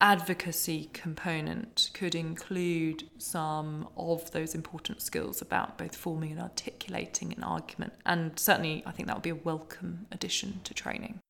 advocacy 0.03 0.91
component 0.93 1.89
could 1.95 2.15
include 2.15 3.05
some 3.17 3.89
of 3.97 4.31
those 4.33 4.55
important 4.55 5.01
skills 5.01 5.41
about 5.41 5.79
both 5.79 5.97
forming 5.97 6.33
and 6.33 6.41
articulating 6.43 7.33
an 7.33 7.43
argument. 7.43 7.95
And 8.05 8.39
certainly, 8.39 8.83
I 8.85 8.91
think 8.91 9.07
that 9.07 9.17
would 9.17 9.23
be 9.23 9.31
a 9.31 9.37
welcome 9.37 10.07
addition 10.13 10.61
to 10.65 10.75
training. 10.75 11.21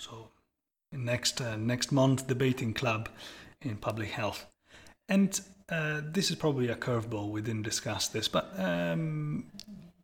So, 0.00 0.30
next 0.92 1.40
uh, 1.40 1.56
next 1.56 1.92
month, 1.92 2.26
debating 2.26 2.74
club 2.74 3.08
in 3.62 3.76
public 3.76 4.10
health, 4.10 4.46
and 5.08 5.40
uh, 5.70 6.00
this 6.04 6.30
is 6.30 6.36
probably 6.36 6.68
a 6.68 6.76
curveball. 6.76 7.30
We 7.30 7.42
didn't 7.42 7.62
discuss 7.62 8.08
this, 8.08 8.28
but 8.28 8.52
um, 8.58 9.46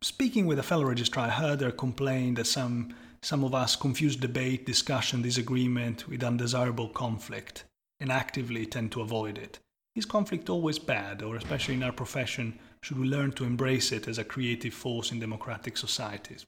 speaking 0.01 0.45
with 0.45 0.59
a 0.59 0.63
fellow 0.63 0.85
registrar, 0.85 1.27
I 1.27 1.29
heard 1.29 1.61
her 1.61 1.71
complain 1.71 2.35
that 2.35 2.47
some 2.47 2.95
some 3.21 3.43
of 3.43 3.53
us 3.53 3.75
confuse 3.75 4.15
debate, 4.15 4.65
discussion, 4.65 5.21
disagreement 5.21 6.07
with 6.07 6.23
undesirable 6.23 6.89
conflict 6.89 7.63
and 7.99 8.11
actively 8.11 8.65
tend 8.65 8.91
to 8.91 9.01
avoid 9.01 9.37
it. 9.37 9.59
Is 9.95 10.05
conflict 10.05 10.49
always 10.49 10.77
bad, 10.77 11.23
or 11.23 11.35
especially 11.35 11.73
in 11.73 11.83
our 11.83 11.91
profession, 11.91 12.59
should 12.83 12.99
we 12.99 13.07
learn 13.07 13.31
to 13.33 13.43
embrace 13.43 13.91
it 13.91 14.07
as 14.07 14.19
a 14.19 14.23
creative 14.23 14.73
force 14.73 15.11
in 15.11 15.19
democratic 15.19 15.75
societies? 15.75 16.45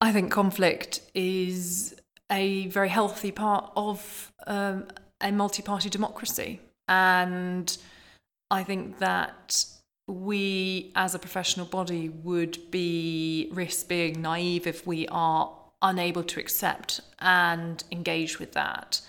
I 0.00 0.12
think 0.12 0.32
conflict 0.32 1.02
is 1.14 1.94
a 2.30 2.66
very 2.68 2.88
healthy 2.88 3.30
part 3.30 3.70
of 3.76 4.32
um, 4.46 4.86
a 5.20 5.32
multi 5.32 5.62
party 5.62 5.88
democracy. 5.88 6.60
And 6.88 7.76
I 8.50 8.64
think 8.64 8.98
that 8.98 9.64
we 10.06 10.90
as 10.96 11.14
a 11.14 11.18
professional 11.18 11.66
body 11.66 12.08
would 12.08 12.70
be 12.70 13.48
risk 13.52 13.88
being 13.88 14.22
naive 14.22 14.66
if 14.66 14.86
we 14.86 15.06
are 15.08 15.54
unable 15.82 16.24
to 16.24 16.40
accept 16.40 17.00
and 17.20 17.84
engage 17.92 18.38
with 18.38 18.52
that. 18.52 19.00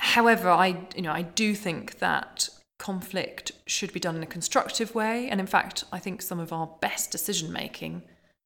However, 0.00 0.48
I 0.50 0.86
you 0.96 1.02
know 1.02 1.12
I 1.12 1.22
do 1.22 1.54
think 1.54 1.98
that 1.98 2.48
conflict 2.78 3.52
should 3.66 3.92
be 3.92 4.00
done 4.00 4.16
in 4.16 4.22
a 4.22 4.26
constructive 4.26 4.94
way, 4.94 5.28
and 5.28 5.40
in 5.40 5.46
fact, 5.46 5.84
I 5.92 5.98
think 5.98 6.22
some 6.22 6.40
of 6.40 6.52
our 6.52 6.68
best 6.80 7.10
decision 7.10 7.52
making 7.52 8.02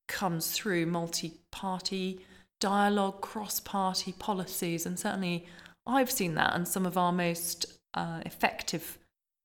comes 0.07 0.51
through 0.51 0.87
multi-party 0.87 2.21
dialogue, 2.61 3.21
cross-party 3.21 4.13
policies, 4.19 4.87
and 4.87 4.99
certainly 4.99 5.47
I've 5.87 6.11
seen 6.11 6.35
that, 6.35 6.55
and 6.55 6.67
some 6.67 6.87
of 6.87 6.99
our 6.99 7.13
most 7.13 7.67
uh, 7.95 8.21
effective 8.27 8.99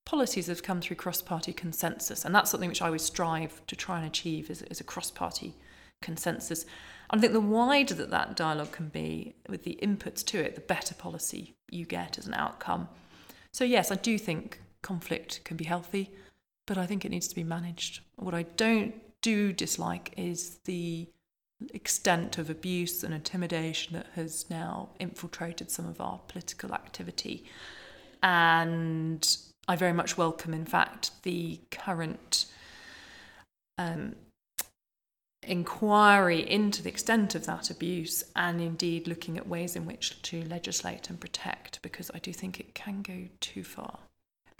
policies 0.06 0.47
have 0.47 0.63
come 0.63 0.82
through 0.82 0.97
cross-party 0.97 1.54
consensus, 1.54 2.26
and 2.26 2.36
that's 2.36 2.52
something 2.52 2.69
which 2.69 2.82
I 2.82 2.88
always 2.88 3.04
strive 3.04 3.65
to 3.67 3.76
try 3.76 3.97
and 3.99 4.08
achieve 4.08 4.49
is, 4.49 4.62
is 4.63 4.82
a 4.82 4.84
cross-party 4.84 5.56
consensus. 6.02 6.65
And 7.10 7.19
I 7.19 7.21
think 7.21 7.34
the 7.34 7.39
wider 7.39 7.93
that 7.95 8.10
that 8.10 8.36
dialogue 8.36 8.71
can 8.71 8.89
be 8.89 9.36
with 9.47 9.63
the 9.63 9.80
inputs 9.82 10.26
to 10.26 10.39
it, 10.39 10.56
the 10.56 10.62
better 10.62 10.95
policy 10.95 11.56
you 11.69 11.86
get 11.86 12.17
as 12.17 12.28
an 12.28 12.34
outcome. 12.34 12.89
So, 13.52 13.63
yes, 13.63 13.91
I 13.91 13.95
do 13.95 14.17
think 14.17 14.60
conflict 14.82 15.41
can 15.43 15.56
be 15.56 15.65
healthy, 15.65 16.12
but 16.65 16.78
I 16.78 16.86
think 16.86 17.06
it 17.06 17.10
needs 17.10 17.28
to 17.28 17.36
be 17.36 17.43
managed. 17.43 18.02
What 18.15 18.34
I 18.34 18.43
don't 18.43 18.95
do 19.21 19.54
dislike 19.54 20.13
is 20.17 20.60
the 20.65 21.08
extent 21.73 22.38
of 22.38 22.49
abuse 22.49 23.04
and 23.04 23.13
intimidation 23.13 23.93
that 23.93 24.08
has 24.15 24.49
now 24.49 24.89
infiltrated 24.99 25.71
some 25.71 25.88
of 25.88 25.99
our 26.02 26.19
political 26.28 26.73
activity. 26.73 27.45
And 28.21 29.38
I 29.67 29.76
very 29.76 29.93
much 29.93 30.17
welcome, 30.17 30.54
in 30.54 30.65
fact, 30.65 31.12
the 31.23 31.60
current 31.71 32.45
um, 33.78 34.15
inquiry 35.47 36.49
into 36.49 36.82
the 36.82 36.89
extent 36.89 37.36
of 37.36 37.45
that 37.45 37.69
abuse 37.69 38.23
and 38.36 38.62
indeed 38.62 39.08
looking 39.08 39.38
at 39.38 39.47
ways 39.47 39.76
in 39.76 39.86
which 39.86 40.21
to 40.23 40.43
legislate 40.45 41.10
and 41.10 41.19
protect 41.19 41.82
because 41.82 42.10
I 42.13 42.19
do 42.19 42.32
think 42.34 42.60
it 42.60 42.73
can 42.73 43.02
go 43.02 43.28
too 43.39 43.63
far. 43.63 43.99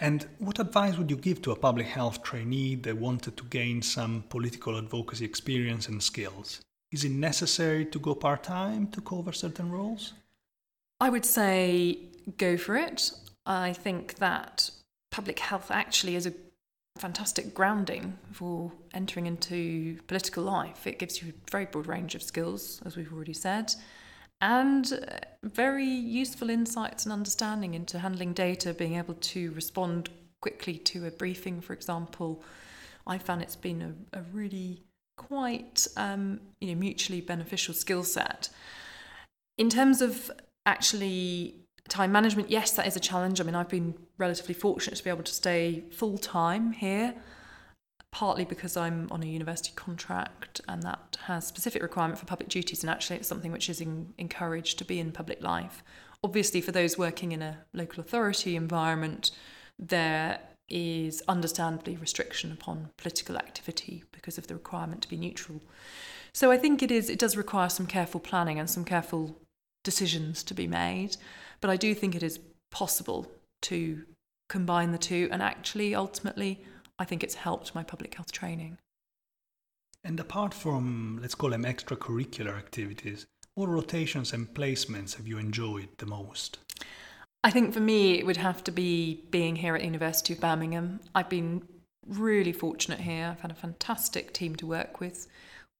And 0.00 0.26
what 0.38 0.58
advice 0.58 0.98
would 0.98 1.10
you 1.10 1.16
give 1.16 1.40
to 1.42 1.52
a 1.52 1.56
public 1.56 1.86
health 1.86 2.22
trainee 2.22 2.74
that 2.76 2.96
wanted 2.96 3.36
to 3.36 3.44
gain 3.44 3.80
some 3.80 4.24
political 4.28 4.76
advocacy 4.76 5.24
experience 5.24 5.88
and 5.88 6.02
skills? 6.02 6.60
Is 6.94 7.02
it 7.02 7.10
necessary 7.10 7.84
to 7.86 7.98
go 7.98 8.14
part 8.14 8.44
time 8.44 8.86
to 8.92 9.00
cover 9.00 9.32
certain 9.32 9.68
roles? 9.72 10.12
I 11.00 11.10
would 11.10 11.24
say 11.24 11.98
go 12.38 12.56
for 12.56 12.76
it. 12.76 13.10
I 13.44 13.72
think 13.72 14.14
that 14.18 14.70
public 15.10 15.40
health 15.40 15.72
actually 15.72 16.14
is 16.14 16.24
a 16.24 16.32
fantastic 16.96 17.52
grounding 17.52 18.16
for 18.30 18.70
entering 18.92 19.26
into 19.26 19.98
political 20.06 20.44
life. 20.44 20.86
It 20.86 21.00
gives 21.00 21.20
you 21.20 21.30
a 21.30 21.50
very 21.50 21.64
broad 21.64 21.88
range 21.88 22.14
of 22.14 22.22
skills, 22.22 22.80
as 22.86 22.96
we've 22.96 23.12
already 23.12 23.34
said, 23.34 23.74
and 24.40 24.92
uh, 24.92 25.18
very 25.42 25.92
useful 26.22 26.48
insights 26.48 27.06
and 27.06 27.12
understanding 27.12 27.74
into 27.74 27.98
handling 27.98 28.34
data, 28.34 28.72
being 28.72 28.94
able 28.94 29.14
to 29.14 29.50
respond 29.50 30.10
quickly 30.40 30.78
to 30.78 31.06
a 31.06 31.10
briefing, 31.10 31.60
for 31.60 31.72
example. 31.72 32.44
I 33.04 33.18
found 33.18 33.42
it's 33.42 33.56
been 33.56 33.82
a, 33.82 34.20
a 34.20 34.22
really 34.32 34.84
quite 35.16 35.86
um, 35.96 36.40
you 36.60 36.68
know 36.68 36.78
mutually 36.78 37.20
beneficial 37.20 37.74
skill 37.74 38.04
set. 38.04 38.48
In 39.58 39.70
terms 39.70 40.00
of 40.02 40.30
actually 40.66 41.56
time 41.88 42.12
management, 42.12 42.50
yes, 42.50 42.72
that 42.72 42.86
is 42.86 42.96
a 42.96 43.00
challenge. 43.00 43.40
I 43.40 43.44
mean, 43.44 43.54
I've 43.54 43.68
been 43.68 43.94
relatively 44.18 44.54
fortunate 44.54 44.96
to 44.96 45.04
be 45.04 45.10
able 45.10 45.22
to 45.22 45.34
stay 45.34 45.84
full 45.92 46.18
time 46.18 46.72
here, 46.72 47.14
partly 48.10 48.44
because 48.44 48.76
I'm 48.76 49.08
on 49.10 49.22
a 49.22 49.26
university 49.26 49.72
contract 49.76 50.60
and 50.68 50.82
that 50.82 51.18
has 51.24 51.46
specific 51.46 51.82
requirement 51.82 52.18
for 52.18 52.26
public 52.26 52.48
duties, 52.48 52.82
and 52.82 52.90
actually, 52.90 53.16
it's 53.16 53.28
something 53.28 53.52
which 53.52 53.68
is 53.68 53.80
in, 53.80 54.12
encouraged 54.18 54.78
to 54.78 54.84
be 54.84 54.98
in 54.98 55.12
public 55.12 55.42
life. 55.42 55.82
Obviously, 56.22 56.60
for 56.60 56.72
those 56.72 56.96
working 56.96 57.32
in 57.32 57.42
a 57.42 57.58
local 57.74 58.00
authority 58.00 58.56
environment, 58.56 59.30
there 59.78 60.40
is 60.68 61.22
understandably 61.28 61.96
restriction 61.96 62.50
upon 62.50 62.90
political 62.96 63.36
activity 63.36 64.04
because 64.12 64.38
of 64.38 64.46
the 64.46 64.54
requirement 64.54 65.02
to 65.02 65.08
be 65.08 65.16
neutral. 65.16 65.60
So 66.32 66.50
I 66.50 66.56
think 66.56 66.82
it 66.82 66.90
is 66.90 67.10
it 67.10 67.18
does 67.18 67.36
require 67.36 67.68
some 67.68 67.86
careful 67.86 68.20
planning 68.20 68.58
and 68.58 68.68
some 68.68 68.84
careful 68.84 69.36
decisions 69.84 70.42
to 70.44 70.54
be 70.54 70.66
made. 70.66 71.16
But 71.60 71.70
I 71.70 71.76
do 71.76 71.94
think 71.94 72.14
it 72.14 72.22
is 72.22 72.40
possible 72.70 73.30
to 73.62 74.02
combine 74.48 74.92
the 74.92 74.98
two, 74.98 75.28
and 75.30 75.42
actually, 75.42 75.94
ultimately, 75.94 76.60
I 76.98 77.04
think 77.04 77.22
it's 77.22 77.34
helped 77.34 77.74
my 77.74 77.82
public 77.82 78.14
health 78.14 78.32
training. 78.32 78.78
And 80.02 80.20
apart 80.20 80.52
from, 80.52 81.18
let's 81.22 81.34
call 81.34 81.50
them 81.50 81.64
extracurricular 81.64 82.58
activities, 82.58 83.26
what 83.54 83.68
rotations 83.68 84.32
and 84.32 84.52
placements 84.52 85.16
have 85.16 85.26
you 85.26 85.38
enjoyed 85.38 85.88
the 85.98 86.06
most? 86.06 86.58
I 87.44 87.50
think 87.50 87.74
for 87.74 87.80
me, 87.80 88.18
it 88.18 88.24
would 88.24 88.38
have 88.38 88.64
to 88.64 88.72
be 88.72 89.22
being 89.30 89.54
here 89.54 89.74
at 89.74 89.82
the 89.82 89.86
University 89.86 90.32
of 90.32 90.40
Birmingham. 90.40 91.00
I've 91.14 91.28
been 91.28 91.62
really 92.06 92.54
fortunate 92.54 93.00
here. 93.00 93.28
I've 93.30 93.40
had 93.42 93.50
a 93.50 93.54
fantastic 93.54 94.32
team 94.32 94.56
to 94.56 94.66
work 94.66 94.98
with. 94.98 95.26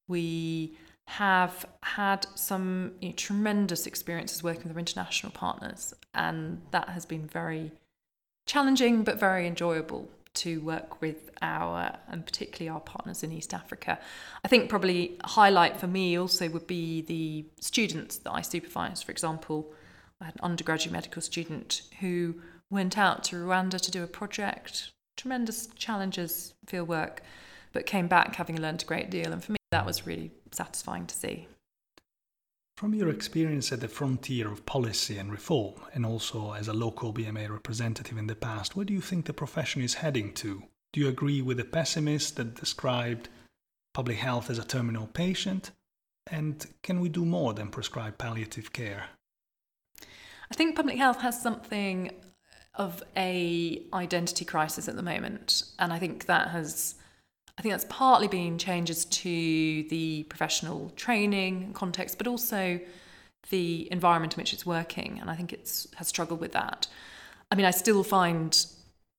We 0.07 0.77
have 1.07 1.65
had 1.83 2.27
some 2.35 2.93
you 3.01 3.09
know, 3.09 3.15
tremendous 3.15 3.87
experiences 3.87 4.43
working 4.43 4.65
with 4.65 4.73
our 4.73 4.79
international 4.79 5.33
partners, 5.33 5.95
and 6.13 6.61
that 6.71 6.91
has 6.91 7.07
been 7.07 7.27
very 7.27 7.73
challenging 8.47 9.03
but 9.03 9.19
very 9.19 9.47
enjoyable 9.47 10.11
to 10.35 10.61
work 10.61 11.01
with 11.01 11.31
our 11.41 11.97
and 12.09 12.27
particularly 12.27 12.69
our 12.69 12.81
partners 12.81 13.23
in 13.23 13.33
East 13.33 13.55
Africa. 13.55 13.99
I 14.45 14.49
think 14.49 14.69
probably 14.69 15.17
a 15.23 15.29
highlight 15.29 15.79
for 15.79 15.87
me 15.87 16.19
also 16.19 16.47
would 16.51 16.67
be 16.67 17.01
the 17.01 17.47
students 17.61 18.19
that 18.19 18.33
I 18.33 18.43
supervise. 18.43 19.01
For 19.01 19.13
example, 19.13 19.73
an 20.25 20.41
undergraduate 20.43 20.93
medical 20.93 21.23
student 21.23 21.83
who 22.01 22.37
went 22.71 22.97
out 22.99 23.25
to 23.25 23.37
Rwanda 23.37 23.81
to 23.81 23.91
do 23.91 24.03
a 24.03 24.07
project, 24.07 24.91
tremendous 25.17 25.69
challenges, 25.77 26.55
field 26.67 26.89
work, 26.89 27.23
but 27.73 27.87
came 27.87 28.09
back 28.09 28.37
having 28.37 28.61
learned 28.61 28.83
a 28.83 28.87
great 28.87 29.11
deal. 29.11 29.33
And 29.33 29.43
for 29.43 29.53
me, 29.53 29.59
that 29.71 29.87
was 29.87 30.07
really 30.07 30.31
satisfying 30.53 31.07
to 31.07 31.15
see. 31.15 31.49
From 32.77 32.95
your 32.95 33.09
experience 33.09 33.71
at 33.71 33.81
the 33.81 33.89
frontier 33.89 34.51
of 34.51 34.67
policy 34.67 35.19
and 35.19 35.31
reform, 35.31 35.75
and 35.93 36.05
also 36.05 36.53
as 36.53 36.67
a 36.67 36.73
local 36.73 37.13
BMA 37.13 37.49
representative 37.49 38.19
in 38.19 38.27
the 38.27 38.35
past, 38.35 38.75
where 38.75 38.85
do 38.85 38.93
you 38.93 39.01
think 39.01 39.27
the 39.27 39.33
profession 39.33 39.81
is 39.81 39.95
heading 39.95 40.33
to? 40.35 40.65
Do 40.93 41.01
you 41.01 41.09
agree 41.09 41.41
with 41.41 41.59
the 41.59 41.65
pessimists 41.65 42.33
that 42.33 42.55
described 42.55 43.29
public 43.95 44.17
health 44.17 44.51
as 44.51 44.59
a 44.59 44.65
terminal 44.65 45.07
patient? 45.07 45.71
And 46.27 46.67
can 46.83 47.01
we 47.01 47.09
do 47.09 47.25
more 47.25 47.55
than 47.55 47.69
prescribe 47.69 48.19
palliative 48.19 48.73
care? 48.73 49.07
I 50.55 50.57
think 50.57 50.77
public 50.77 50.97
health 50.97 51.21
has 51.23 51.43
something 51.43 52.13
of 52.77 53.03
a 53.17 53.83
identity 53.93 54.45
crisis 54.45 54.87
at 54.87 54.95
the 54.95 55.03
moment, 55.03 55.65
and 55.81 55.93
I 55.93 55.99
think 55.99 56.27
that 56.27 56.49
has. 56.49 56.95
I 57.59 57.63
think 57.63 57.73
that's 57.73 57.87
partly 57.89 58.29
been 58.29 58.57
changes 58.59 59.05
to 59.05 59.85
the 59.91 60.25
professional 60.29 60.91
training 60.91 61.73
context, 61.73 62.19
but 62.19 62.29
also 62.29 62.81
the 63.51 63.89
environment 63.93 64.35
in 64.35 64.41
which 64.41 64.53
it's 64.53 64.65
working. 64.65 65.19
And 65.21 65.29
I 65.29 65.35
think 65.35 65.53
it's 65.53 65.89
has 65.97 66.07
struggled 66.07 66.41
with 66.41 66.53
that. 66.53 66.87
I 67.51 67.57
mean, 67.57 67.67
I 67.67 67.73
still 67.73 68.05
find 68.05 68.65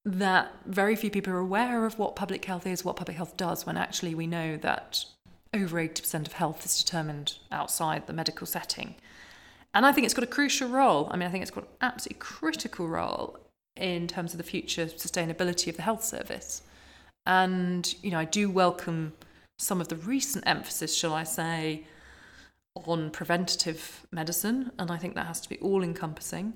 that 0.05 0.53
very 0.65 0.95
few 0.95 1.09
people 1.09 1.33
are 1.33 1.39
aware 1.39 1.85
of 1.85 1.99
what 1.99 2.15
public 2.15 2.45
health 2.45 2.65
is, 2.65 2.85
what 2.85 2.95
public 2.95 3.17
health 3.17 3.35
does, 3.35 3.65
when 3.65 3.75
actually 3.75 4.15
we 4.15 4.25
know 4.25 4.55
that 4.57 5.03
over 5.53 5.77
80% 5.77 6.27
of 6.27 6.33
health 6.33 6.65
is 6.65 6.81
determined 6.81 7.39
outside 7.51 8.07
the 8.07 8.13
medical 8.13 8.47
setting. 8.47 8.95
And 9.75 9.85
I 9.85 9.91
think 9.91 10.05
it's 10.05 10.13
got 10.13 10.23
a 10.23 10.27
crucial 10.27 10.69
role. 10.69 11.09
I 11.11 11.17
mean, 11.17 11.27
I 11.27 11.31
think 11.31 11.41
it's 11.41 11.51
got 11.51 11.65
an 11.65 11.69
absolutely 11.81 12.19
critical 12.19 12.87
role 12.87 13.37
in 13.75 14.07
terms 14.07 14.33
of 14.33 14.37
the 14.37 14.43
future 14.43 14.85
sustainability 14.85 15.67
of 15.67 15.75
the 15.75 15.81
health 15.81 16.03
service. 16.03 16.61
And, 17.25 17.93
you 18.01 18.09
know, 18.09 18.19
I 18.19 18.25
do 18.25 18.49
welcome 18.49 19.13
some 19.59 19.81
of 19.81 19.89
the 19.89 19.97
recent 19.97 20.45
emphasis, 20.47 20.95
shall 20.95 21.13
I 21.13 21.23
say, 21.23 21.83
on 22.73 23.11
preventative 23.11 24.07
medicine. 24.11 24.71
And 24.79 24.89
I 24.89 24.97
think 24.97 25.13
that 25.15 25.27
has 25.27 25.41
to 25.41 25.49
be 25.49 25.57
all 25.57 25.83
encompassing. 25.83 26.53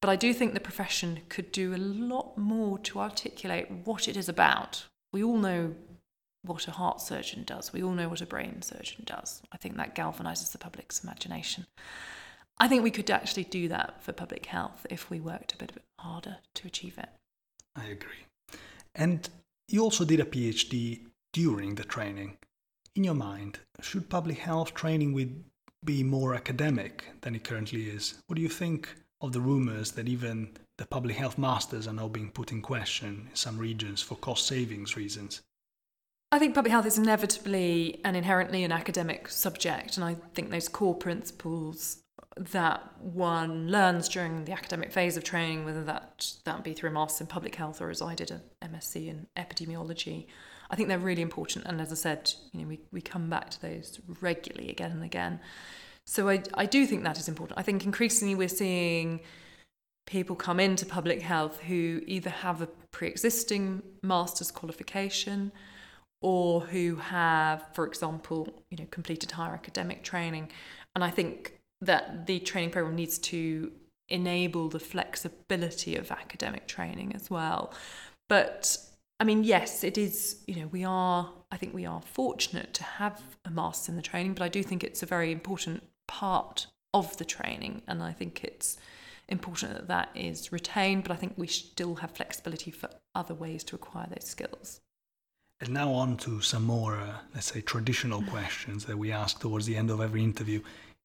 But 0.00 0.08
I 0.08 0.16
do 0.16 0.32
think 0.32 0.54
the 0.54 0.60
profession 0.60 1.20
could 1.28 1.52
do 1.52 1.74
a 1.74 1.76
lot 1.76 2.38
more 2.38 2.78
to 2.78 3.00
articulate 3.00 3.70
what 3.84 4.08
it 4.08 4.16
is 4.16 4.30
about. 4.30 4.86
We 5.12 5.22
all 5.22 5.36
know 5.36 5.74
what 6.42 6.68
a 6.68 6.70
heart 6.70 7.00
surgeon 7.00 7.42
does, 7.44 7.72
we 7.72 7.82
all 7.82 7.92
know 7.92 8.08
what 8.08 8.20
a 8.20 8.26
brain 8.26 8.62
surgeon 8.62 9.02
does. 9.04 9.42
I 9.50 9.56
think 9.56 9.76
that 9.76 9.96
galvanizes 9.96 10.52
the 10.52 10.58
public's 10.58 11.02
imagination. 11.02 11.66
I 12.58 12.68
think 12.68 12.82
we 12.82 12.90
could 12.90 13.10
actually 13.10 13.44
do 13.44 13.68
that 13.68 14.02
for 14.02 14.12
public 14.12 14.46
health 14.46 14.86
if 14.88 15.10
we 15.10 15.20
worked 15.20 15.52
a 15.52 15.58
bit 15.58 15.72
harder 15.98 16.38
to 16.54 16.66
achieve 16.66 16.98
it. 16.98 17.08
I 17.74 17.86
agree. 17.86 18.26
And 18.94 19.28
you 19.68 19.82
also 19.82 20.04
did 20.04 20.20
a 20.20 20.24
PhD 20.24 21.00
during 21.32 21.74
the 21.74 21.84
training. 21.84 22.38
In 22.94 23.04
your 23.04 23.14
mind, 23.14 23.58
should 23.82 24.08
public 24.08 24.38
health 24.38 24.72
training 24.72 25.12
with 25.12 25.44
be 25.84 26.02
more 26.02 26.34
academic 26.34 27.04
than 27.20 27.34
it 27.34 27.44
currently 27.44 27.88
is? 27.88 28.14
What 28.26 28.36
do 28.36 28.42
you 28.42 28.48
think 28.48 28.94
of 29.20 29.32
the 29.32 29.40
rumors 29.40 29.92
that 29.92 30.08
even 30.08 30.50
the 30.78 30.86
public 30.86 31.16
health 31.16 31.38
masters 31.38 31.86
are 31.86 31.92
now 31.92 32.08
being 32.08 32.30
put 32.30 32.52
in 32.52 32.60
question 32.60 33.28
in 33.30 33.36
some 33.36 33.58
regions 33.58 34.02
for 34.02 34.16
cost 34.16 34.46
savings 34.46 34.96
reasons? 34.96 35.42
I 36.32 36.38
think 36.38 36.54
public 36.54 36.72
health 36.72 36.86
is 36.86 36.98
inevitably 36.98 38.00
and 38.04 38.16
inherently 38.16 38.64
an 38.64 38.72
academic 38.72 39.28
subject, 39.28 39.96
and 39.96 40.04
I 40.04 40.16
think 40.34 40.50
those 40.50 40.68
core 40.68 40.94
principles 40.94 41.98
that 42.36 43.00
one 43.00 43.68
learns 43.68 44.08
during 44.08 44.44
the 44.44 44.52
academic 44.52 44.92
phase 44.92 45.16
of 45.16 45.24
training, 45.24 45.64
whether 45.64 45.82
that 45.84 46.32
that 46.44 46.62
be 46.62 46.74
through 46.74 46.90
a 46.90 46.92
master's 46.92 47.22
in 47.22 47.26
public 47.26 47.54
health 47.54 47.80
or 47.80 47.90
as 47.90 48.02
I 48.02 48.14
did 48.14 48.30
an 48.30 48.42
MSc 48.62 49.06
in 49.06 49.26
epidemiology, 49.36 50.26
I 50.70 50.76
think 50.76 50.88
they're 50.88 50.98
really 50.98 51.22
important. 51.22 51.64
And 51.64 51.80
as 51.80 51.92
I 51.92 51.94
said, 51.94 52.32
you 52.52 52.60
know, 52.60 52.68
we, 52.68 52.80
we 52.92 53.00
come 53.00 53.30
back 53.30 53.50
to 53.50 53.62
those 53.62 54.00
regularly 54.20 54.68
again 54.68 54.90
and 54.90 55.02
again. 55.02 55.40
So 56.04 56.28
I, 56.28 56.42
I 56.54 56.66
do 56.66 56.86
think 56.86 57.04
that 57.04 57.18
is 57.18 57.28
important. 57.28 57.58
I 57.58 57.62
think 57.62 57.84
increasingly 57.84 58.34
we're 58.34 58.48
seeing 58.48 59.20
people 60.06 60.36
come 60.36 60.60
into 60.60 60.86
public 60.86 61.20
health 61.20 61.60
who 61.60 62.00
either 62.06 62.30
have 62.30 62.62
a 62.62 62.68
pre-existing 62.92 63.82
master's 64.02 64.50
qualification 64.50 65.52
or 66.20 66.60
who 66.60 66.96
have, 66.96 67.66
for 67.72 67.86
example, 67.86 68.62
you 68.70 68.76
know, 68.76 68.86
completed 68.90 69.32
higher 69.32 69.52
academic 69.52 70.02
training. 70.04 70.50
And 70.94 71.02
I 71.02 71.10
think 71.10 71.55
that 71.80 72.26
the 72.26 72.40
training 72.40 72.70
program 72.70 72.96
needs 72.96 73.18
to 73.18 73.72
enable 74.08 74.68
the 74.68 74.78
flexibility 74.78 75.96
of 75.96 76.10
academic 76.10 76.66
training 76.66 77.12
as 77.14 77.30
well. 77.30 77.72
But 78.28 78.78
I 79.18 79.24
mean, 79.24 79.44
yes, 79.44 79.82
it 79.82 79.96
is, 79.96 80.42
you 80.46 80.56
know, 80.56 80.66
we 80.66 80.84
are, 80.84 81.32
I 81.50 81.56
think 81.56 81.74
we 81.74 81.86
are 81.86 82.02
fortunate 82.02 82.74
to 82.74 82.84
have 82.84 83.22
a 83.44 83.50
master's 83.50 83.88
in 83.88 83.96
the 83.96 84.02
training, 84.02 84.34
but 84.34 84.44
I 84.44 84.48
do 84.48 84.62
think 84.62 84.84
it's 84.84 85.02
a 85.02 85.06
very 85.06 85.32
important 85.32 85.82
part 86.06 86.66
of 86.92 87.16
the 87.16 87.24
training. 87.24 87.82
And 87.88 88.02
I 88.02 88.12
think 88.12 88.44
it's 88.44 88.76
important 89.28 89.72
that 89.72 89.88
that 89.88 90.10
is 90.14 90.52
retained, 90.52 91.04
but 91.04 91.12
I 91.12 91.16
think 91.16 91.32
we 91.36 91.46
still 91.46 91.96
have 91.96 92.10
flexibility 92.10 92.70
for 92.70 92.90
other 93.14 93.34
ways 93.34 93.64
to 93.64 93.76
acquire 93.76 94.06
those 94.08 94.28
skills. 94.28 94.80
And 95.60 95.70
now 95.70 95.90
on 95.92 96.18
to 96.18 96.42
some 96.42 96.64
more, 96.64 96.96
uh, 96.96 97.14
let's 97.34 97.50
say, 97.50 97.62
traditional 97.62 98.22
questions 98.24 98.84
that 98.84 98.98
we 98.98 99.10
ask 99.10 99.40
towards 99.40 99.64
the 99.64 99.76
end 99.76 99.90
of 99.90 100.02
every 100.02 100.22
interview. 100.22 100.60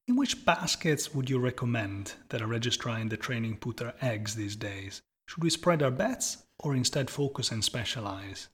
In 0.08 0.16
which 0.16 0.44
baskets 0.44 1.14
would 1.14 1.30
you 1.30 1.38
recommend 1.38 2.14
that 2.30 2.40
a 2.40 2.46
registrar 2.46 2.98
in 2.98 3.08
the 3.08 3.16
training 3.16 3.58
put 3.58 3.76
their 3.76 3.94
eggs 4.00 4.34
these 4.34 4.56
days? 4.56 5.02
Should 5.28 5.44
we 5.44 5.50
spread 5.50 5.82
our 5.82 5.90
bets 5.90 6.44
or 6.58 6.74
instead 6.74 7.08
focus 7.08 7.52
and 7.52 7.64
specialize? 7.64 8.48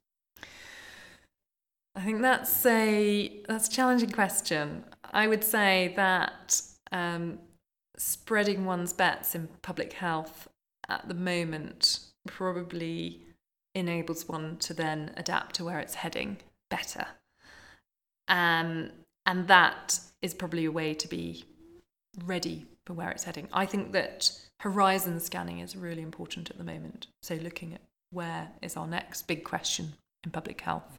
I 1.95 2.03
think 2.03 2.23
that's 2.23 2.65
a 2.67 3.43
that's 3.49 3.67
a 3.67 3.71
challenging 3.73 4.11
question. 4.11 4.85
I 5.11 5.27
would 5.27 5.43
say 5.43 5.95
that 5.97 6.61
um, 6.93 7.39
spreading 7.97 8.65
one's 8.65 8.93
bets 8.93 9.35
in 9.35 9.49
public 9.63 9.95
health 9.95 10.49
at 10.89 11.09
the 11.09 11.15
moment 11.15 12.01
probably 12.27 13.23
enables 13.75 14.29
one 14.29 14.59
to 14.59 14.75
then 14.75 15.13
adapt 15.17 15.57
to 15.57 15.65
where 15.65 15.81
it's 15.81 15.95
heading 15.95 16.37
better. 16.71 17.07
Um, 18.29 18.91
and 19.29 19.47
that 19.47 20.01
is 20.23 20.33
probably 20.33 20.65
a 20.65 20.73
way 20.73 20.95
to 20.95 21.07
be 21.07 21.45
ready 22.25 22.67
for 22.87 22.95
where 22.95 23.11
it's 23.11 23.25
heading. 23.25 23.47
I 23.53 23.67
think 23.67 23.93
that 23.93 24.33
horizon 24.61 25.21
scanning 25.21 25.61
is 25.61 25.77
really 25.77 26.03
important 26.03 26.51
at 26.51 26.57
the 26.57 26.65
moment. 26.65 27.07
So, 27.23 27.35
looking 27.35 27.75
at 27.75 27.83
where 28.11 28.49
is 28.63 28.77
our 28.77 28.87
next 28.87 29.29
big 29.29 29.45
question 29.45 29.93
in 30.25 30.31
public 30.31 30.63
health. 30.63 30.99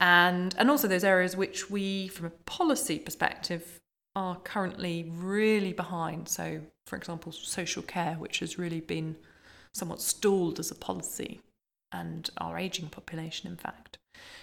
And, 0.00 0.54
and 0.56 0.70
also 0.70 0.88
those 0.88 1.04
areas 1.04 1.36
which 1.36 1.68
we, 1.68 2.08
from 2.08 2.26
a 2.26 2.30
policy 2.46 2.98
perspective, 2.98 3.78
are 4.16 4.36
currently 4.36 5.12
really 5.14 5.74
behind. 5.74 6.30
So, 6.30 6.62
for 6.86 6.96
example, 6.96 7.30
social 7.32 7.82
care, 7.82 8.14
which 8.14 8.38
has 8.38 8.58
really 8.58 8.80
been 8.80 9.16
somewhat 9.74 10.00
stalled 10.00 10.58
as 10.58 10.70
a 10.70 10.74
policy, 10.74 11.42
and 11.92 12.30
our 12.38 12.56
ageing 12.56 12.88
population, 12.88 13.50
in 13.50 13.56
fact. 13.58 13.98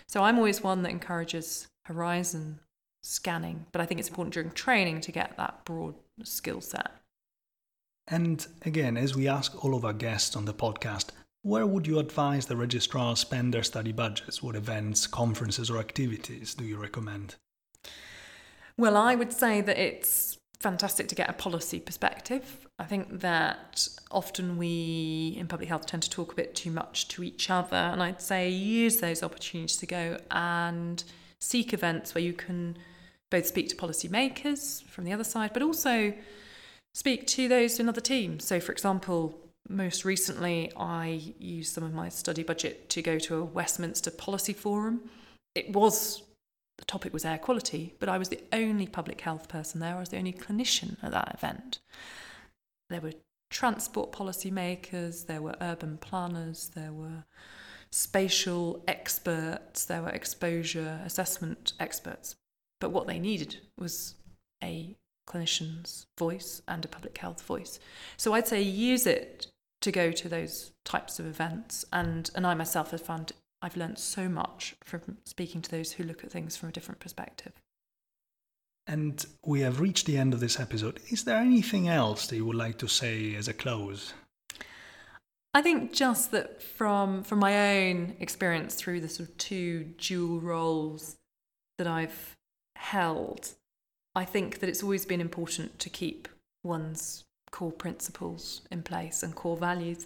So, 0.08 0.21
I'm 0.21 0.38
always 0.38 0.62
one 0.62 0.84
that 0.84 0.91
encourages 0.91 1.67
horizon 1.86 2.60
scanning, 3.06 3.65
but 3.72 3.82
I 3.82 3.86
think 3.86 4.00
it's 4.00 4.10
important 4.10 4.34
during 4.34 4.52
training 4.52 5.02
to 5.02 5.12
get 5.12 5.38
that 5.38 5.63
broad 5.63 5.94
skill 6.24 6.60
set. 6.60 6.91
And 8.08 8.46
again, 8.63 8.98
as 8.98 9.15
we 9.15 9.28
ask 9.28 9.63
all 9.63 9.76
of 9.76 9.86
our 9.86 9.94
guests 9.94 10.36
on 10.36 10.46
the 10.46 10.54
podcast, 10.54 11.10
where 11.44 11.68
would 11.68 11.86
you 11.86 12.00
advise 12.00 12.48
the 12.48 12.56
registrars 12.56 13.20
spend 13.20 13.54
their 13.54 13.63
study 13.63 13.91
budgets? 13.91 14.41
What 14.41 14.56
events, 14.56 15.06
conferences, 15.06 15.70
or 15.70 15.78
activities 15.78 16.56
do 16.56 16.63
you 16.65 16.78
recommend? 16.78 17.36
Well, 18.78 18.98
I 18.98 19.13
would 19.13 19.32
say 19.32 19.62
that 19.62 19.78
it's 19.78 20.39
fantastic 20.60 21.08
to 21.10 21.15
get 21.15 21.30
a 21.30 21.34
policy 21.34 21.80
perspective. 21.80 22.68
I 22.80 22.86
think 22.86 23.20
that 23.20 23.88
often 24.10 24.58
we 24.58 25.36
in 25.38 25.48
public 25.48 25.70
health 25.70 25.86
tend 25.86 26.02
to 26.04 26.10
talk 26.10 26.32
a 26.32 26.36
bit 26.36 26.56
too 26.56 26.72
much 26.72 27.08
to 27.10 27.24
each 27.24 27.52
other, 27.52 27.76
and 27.76 28.02
I'd 28.02 28.22
say 28.22 28.50
use 28.50 28.98
those 28.98 29.22
opportunities 29.22 29.78
to 29.78 29.86
go 29.86 30.18
and 30.32 31.04
seek 31.39 31.74
events 31.74 32.15
where 32.15 32.24
you 32.24 32.34
can 32.34 32.78
both 33.36 33.45
speak 33.45 33.67
to 33.69 33.76
policymakers 33.76 34.84
from 34.86 35.04
the 35.04 35.12
other 35.12 35.24
side, 35.24 35.52
but 35.54 35.62
also 35.62 36.13
speak 36.93 37.28
to 37.28 37.50
those 37.50 37.80
in 37.80 37.89
other 37.89 38.00
teams. 38.00 38.45
So, 38.45 38.62
for 38.62 38.71
example, 38.71 39.38
most 39.67 40.06
recently, 40.06 40.71
I 40.78 41.34
used 41.38 41.74
some 41.74 41.84
of 41.84 41.93
my 41.93 42.08
study 42.08 42.43
budget 42.43 42.89
to 42.91 43.02
go 43.02 43.19
to 43.19 43.36
a 43.36 43.43
Westminster 43.43 44.10
Policy 44.12 44.54
Forum. 44.54 45.02
It 45.54 45.74
was 45.74 46.24
the 46.78 46.86
topic 46.86 47.12
was 47.12 47.26
air 47.26 47.38
quality, 47.38 47.93
but 48.00 48.08
I 48.08 48.17
was 48.17 48.30
the 48.30 48.41
only 48.54 48.88
public 48.88 49.19
health 49.21 49.50
person 49.50 49.82
there. 49.82 49.95
I 49.95 50.00
was 50.00 50.10
the 50.10 50.17
only 50.17 50.34
clinician 50.34 50.95
at 51.04 51.12
that 51.12 51.34
event. 51.34 51.80
There 52.89 53.02
were 53.02 53.13
transport 53.50 54.12
policy 54.12 54.52
makers, 54.52 55.26
there 55.26 55.41
were 55.41 55.56
urban 55.60 55.98
planners, 55.98 56.71
there 56.74 56.93
were 56.93 57.26
spatial 57.91 58.84
experts, 58.88 59.86
there 59.86 60.02
were 60.02 60.10
exposure 60.10 61.02
assessment 61.06 61.74
experts. 61.80 62.36
But 62.80 62.92
what 62.92 63.08
they 63.08 63.20
needed 63.20 63.58
was 63.78 64.16
a 64.64 64.96
clinician's 65.28 66.06
voice 66.18 66.62
and 66.68 66.86
a 66.86 66.88
public 66.90 67.18
health 67.18 67.42
voice. 67.42 67.80
So 68.18 68.34
I'd 68.34 68.48
say 68.48 68.62
use 68.62 69.08
it 69.08 69.48
to 69.82 69.92
go 69.92 70.12
to 70.12 70.30
those 70.30 70.72
types 70.84 71.20
of 71.20 71.26
events. 71.26 71.86
And, 71.92 72.30
and 72.36 72.46
I 72.46 72.54
myself 72.54 72.92
have 72.92 73.02
found 73.02 73.32
I've 73.62 73.78
learned 73.78 73.98
so 73.98 74.30
much 74.30 74.76
from 74.84 75.18
speaking 75.26 75.62
to 75.64 75.72
those 75.72 75.94
who 75.94 76.04
look 76.04 76.24
at 76.24 76.32
things 76.32 76.56
from 76.56 76.70
a 76.70 76.72
different 76.72 77.00
perspective. 77.00 77.54
And 78.88 79.26
we 79.44 79.62
have 79.62 79.80
reached 79.80 80.06
the 80.06 80.18
end 80.18 80.34
of 80.34 80.40
this 80.40 80.60
episode. 80.60 81.00
Is 81.10 81.24
there 81.24 81.38
anything 81.38 81.88
else 81.88 82.28
that 82.28 82.36
you 82.36 82.46
would 82.46 82.56
like 82.56 82.78
to 82.80 82.88
say 82.88 83.34
as 83.36 83.48
a 83.48 83.54
close? 83.54 84.14
I 85.56 85.62
think 85.62 85.94
just 85.94 86.32
that 86.32 86.62
from 86.62 87.24
from 87.24 87.40
my 87.40 87.88
own 87.88 88.18
experience 88.20 88.76
through 88.76 89.00
the 89.00 89.10
sort 89.10 89.30
of 89.30 89.38
two 89.38 89.86
dual 89.98 90.42
roles 90.42 91.16
that 91.78 91.88
I've 91.88 92.36
held, 92.86 93.54
I 94.13 94.26
think 94.26 94.60
that 94.60 94.69
it's 94.69 94.84
always 94.84 95.06
been 95.06 95.21
important 95.21 95.80
to 95.80 95.89
keep 95.89 96.28
one's 96.63 97.24
core 97.52 97.71
principles 97.71 98.62
in 98.71 98.84
place 98.84 99.24
and 99.24 99.36
core 99.36 99.58
values. 99.58 100.06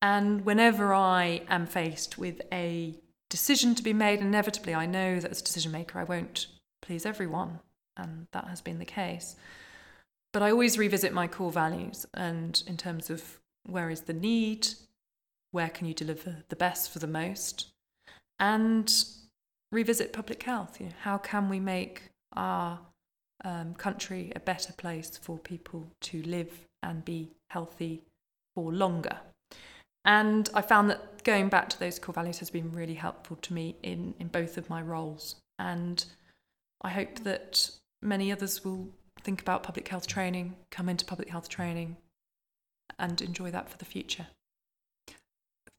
And 0.00 0.44
whenever 0.44 0.94
I 0.94 1.42
am 1.48 1.66
faced 1.66 2.18
with 2.18 2.40
a 2.52 2.94
decision 3.28 3.74
to 3.74 3.82
be 3.82 3.92
made, 3.92 4.20
inevitably 4.20 4.74
I 4.74 4.86
know 4.86 5.18
that 5.18 5.30
as 5.30 5.40
a 5.40 5.44
decision 5.44 5.72
maker 5.72 5.98
I 5.98 6.04
won't 6.04 6.46
please 6.82 7.04
everyone, 7.04 7.60
and 7.96 8.28
that 8.32 8.46
has 8.48 8.60
been 8.60 8.78
the 8.78 8.84
case. 8.84 9.36
But 10.32 10.42
I 10.42 10.50
always 10.50 10.78
revisit 10.78 11.12
my 11.12 11.26
core 11.26 11.50
values 11.52 12.06
and 12.14 12.62
in 12.66 12.76
terms 12.76 13.10
of 13.10 13.38
where 13.64 13.90
is 13.90 14.02
the 14.02 14.12
need, 14.12 14.68
where 15.50 15.68
can 15.68 15.86
you 15.86 15.94
deliver 15.94 16.44
the 16.48 16.56
best 16.56 16.92
for 16.92 17.00
the 17.00 17.06
most, 17.06 17.66
and 18.38 19.04
revisit 19.72 20.12
public 20.12 20.42
health. 20.42 20.80
You 20.80 20.86
know, 20.86 20.92
how 21.00 21.18
can 21.18 21.48
we 21.48 21.60
make 21.60 22.02
our 22.34 22.78
um, 23.44 23.74
country 23.74 24.32
a 24.34 24.40
better 24.40 24.72
place 24.72 25.16
for 25.16 25.38
people 25.38 25.92
to 26.02 26.22
live 26.22 26.66
and 26.82 27.04
be 27.04 27.30
healthy 27.50 28.02
for 28.54 28.72
longer? 28.72 29.18
And 30.04 30.48
I 30.54 30.62
found 30.62 30.88
that 30.90 31.22
going 31.24 31.48
back 31.48 31.68
to 31.70 31.78
those 31.78 31.98
core 31.98 32.14
values 32.14 32.38
has 32.38 32.50
been 32.50 32.72
really 32.72 32.94
helpful 32.94 33.36
to 33.36 33.52
me 33.52 33.76
in, 33.82 34.14
in 34.18 34.28
both 34.28 34.56
of 34.56 34.70
my 34.70 34.80
roles. 34.80 35.36
And 35.58 36.04
I 36.82 36.90
hope 36.90 37.20
that 37.24 37.70
many 38.00 38.32
others 38.32 38.64
will 38.64 38.88
think 39.22 39.40
about 39.40 39.62
public 39.62 39.88
health 39.88 40.06
training, 40.06 40.56
come 40.70 40.88
into 40.88 41.04
public 41.04 41.28
health 41.28 41.48
training, 41.48 41.96
and 42.98 43.20
enjoy 43.20 43.50
that 43.50 43.68
for 43.68 43.76
the 43.76 43.84
future. 43.84 44.28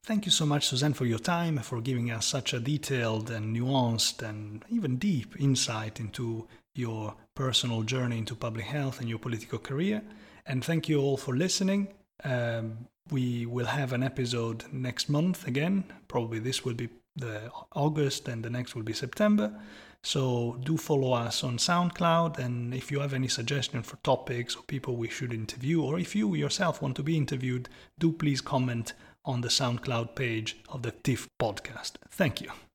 Thank 0.03 0.25
you 0.25 0.31
so 0.31 0.45
much, 0.45 0.67
Suzanne, 0.67 0.93
for 0.93 1.05
your 1.05 1.19
time, 1.19 1.59
for 1.59 1.81
giving 1.81 2.09
us 2.09 2.25
such 2.25 2.53
a 2.53 2.59
detailed 2.59 3.29
and 3.29 3.55
nuanced 3.55 4.27
and 4.27 4.63
even 4.69 4.97
deep 4.97 5.39
insight 5.39 5.99
into 5.99 6.47
your 6.73 7.15
personal 7.35 7.83
journey 7.83 8.17
into 8.17 8.35
public 8.35 8.65
health 8.65 8.99
and 8.99 9.09
your 9.09 9.19
political 9.19 9.59
career. 9.59 10.01
And 10.45 10.63
thank 10.63 10.89
you 10.89 10.99
all 10.99 11.17
for 11.17 11.35
listening. 11.35 11.89
Um, 12.23 12.88
we 13.12 13.45
will 13.45 13.65
have 13.65 13.93
an 13.93 14.03
episode 14.03 14.63
next 14.71 15.09
month 15.09 15.47
again. 15.47 15.83
Probably 16.07 16.39
this 16.39 16.63
will 16.65 16.73
be 16.73 16.89
the 17.15 17.51
August 17.75 18.27
and 18.27 18.43
the 18.43 18.49
next 18.49 18.75
will 18.75 18.83
be 18.83 18.93
September. 18.93 19.53
So 20.01 20.57
do 20.63 20.77
follow 20.77 21.12
us 21.12 21.43
on 21.43 21.57
SoundCloud 21.57 22.39
and 22.39 22.73
if 22.73 22.89
you 22.89 23.01
have 23.01 23.13
any 23.13 23.27
suggestion 23.27 23.83
for 23.83 23.97
topics 23.97 24.55
or 24.55 24.63
people 24.63 24.95
we 24.95 25.09
should 25.09 25.33
interview 25.33 25.81
or 25.81 25.99
if 25.99 26.15
you 26.15 26.33
yourself 26.35 26.81
want 26.81 26.95
to 26.95 27.03
be 27.03 27.17
interviewed, 27.17 27.67
do 27.99 28.13
please 28.13 28.39
comment 28.39 28.93
on 29.29 29.41
the 29.41 29.47
SoundCloud 29.47 30.15
page 30.15 30.57
of 30.69 30.81
the 30.81 30.91
TIFF 30.91 31.29
podcast. 31.39 31.93
Thank 32.09 32.41
you. 32.41 32.49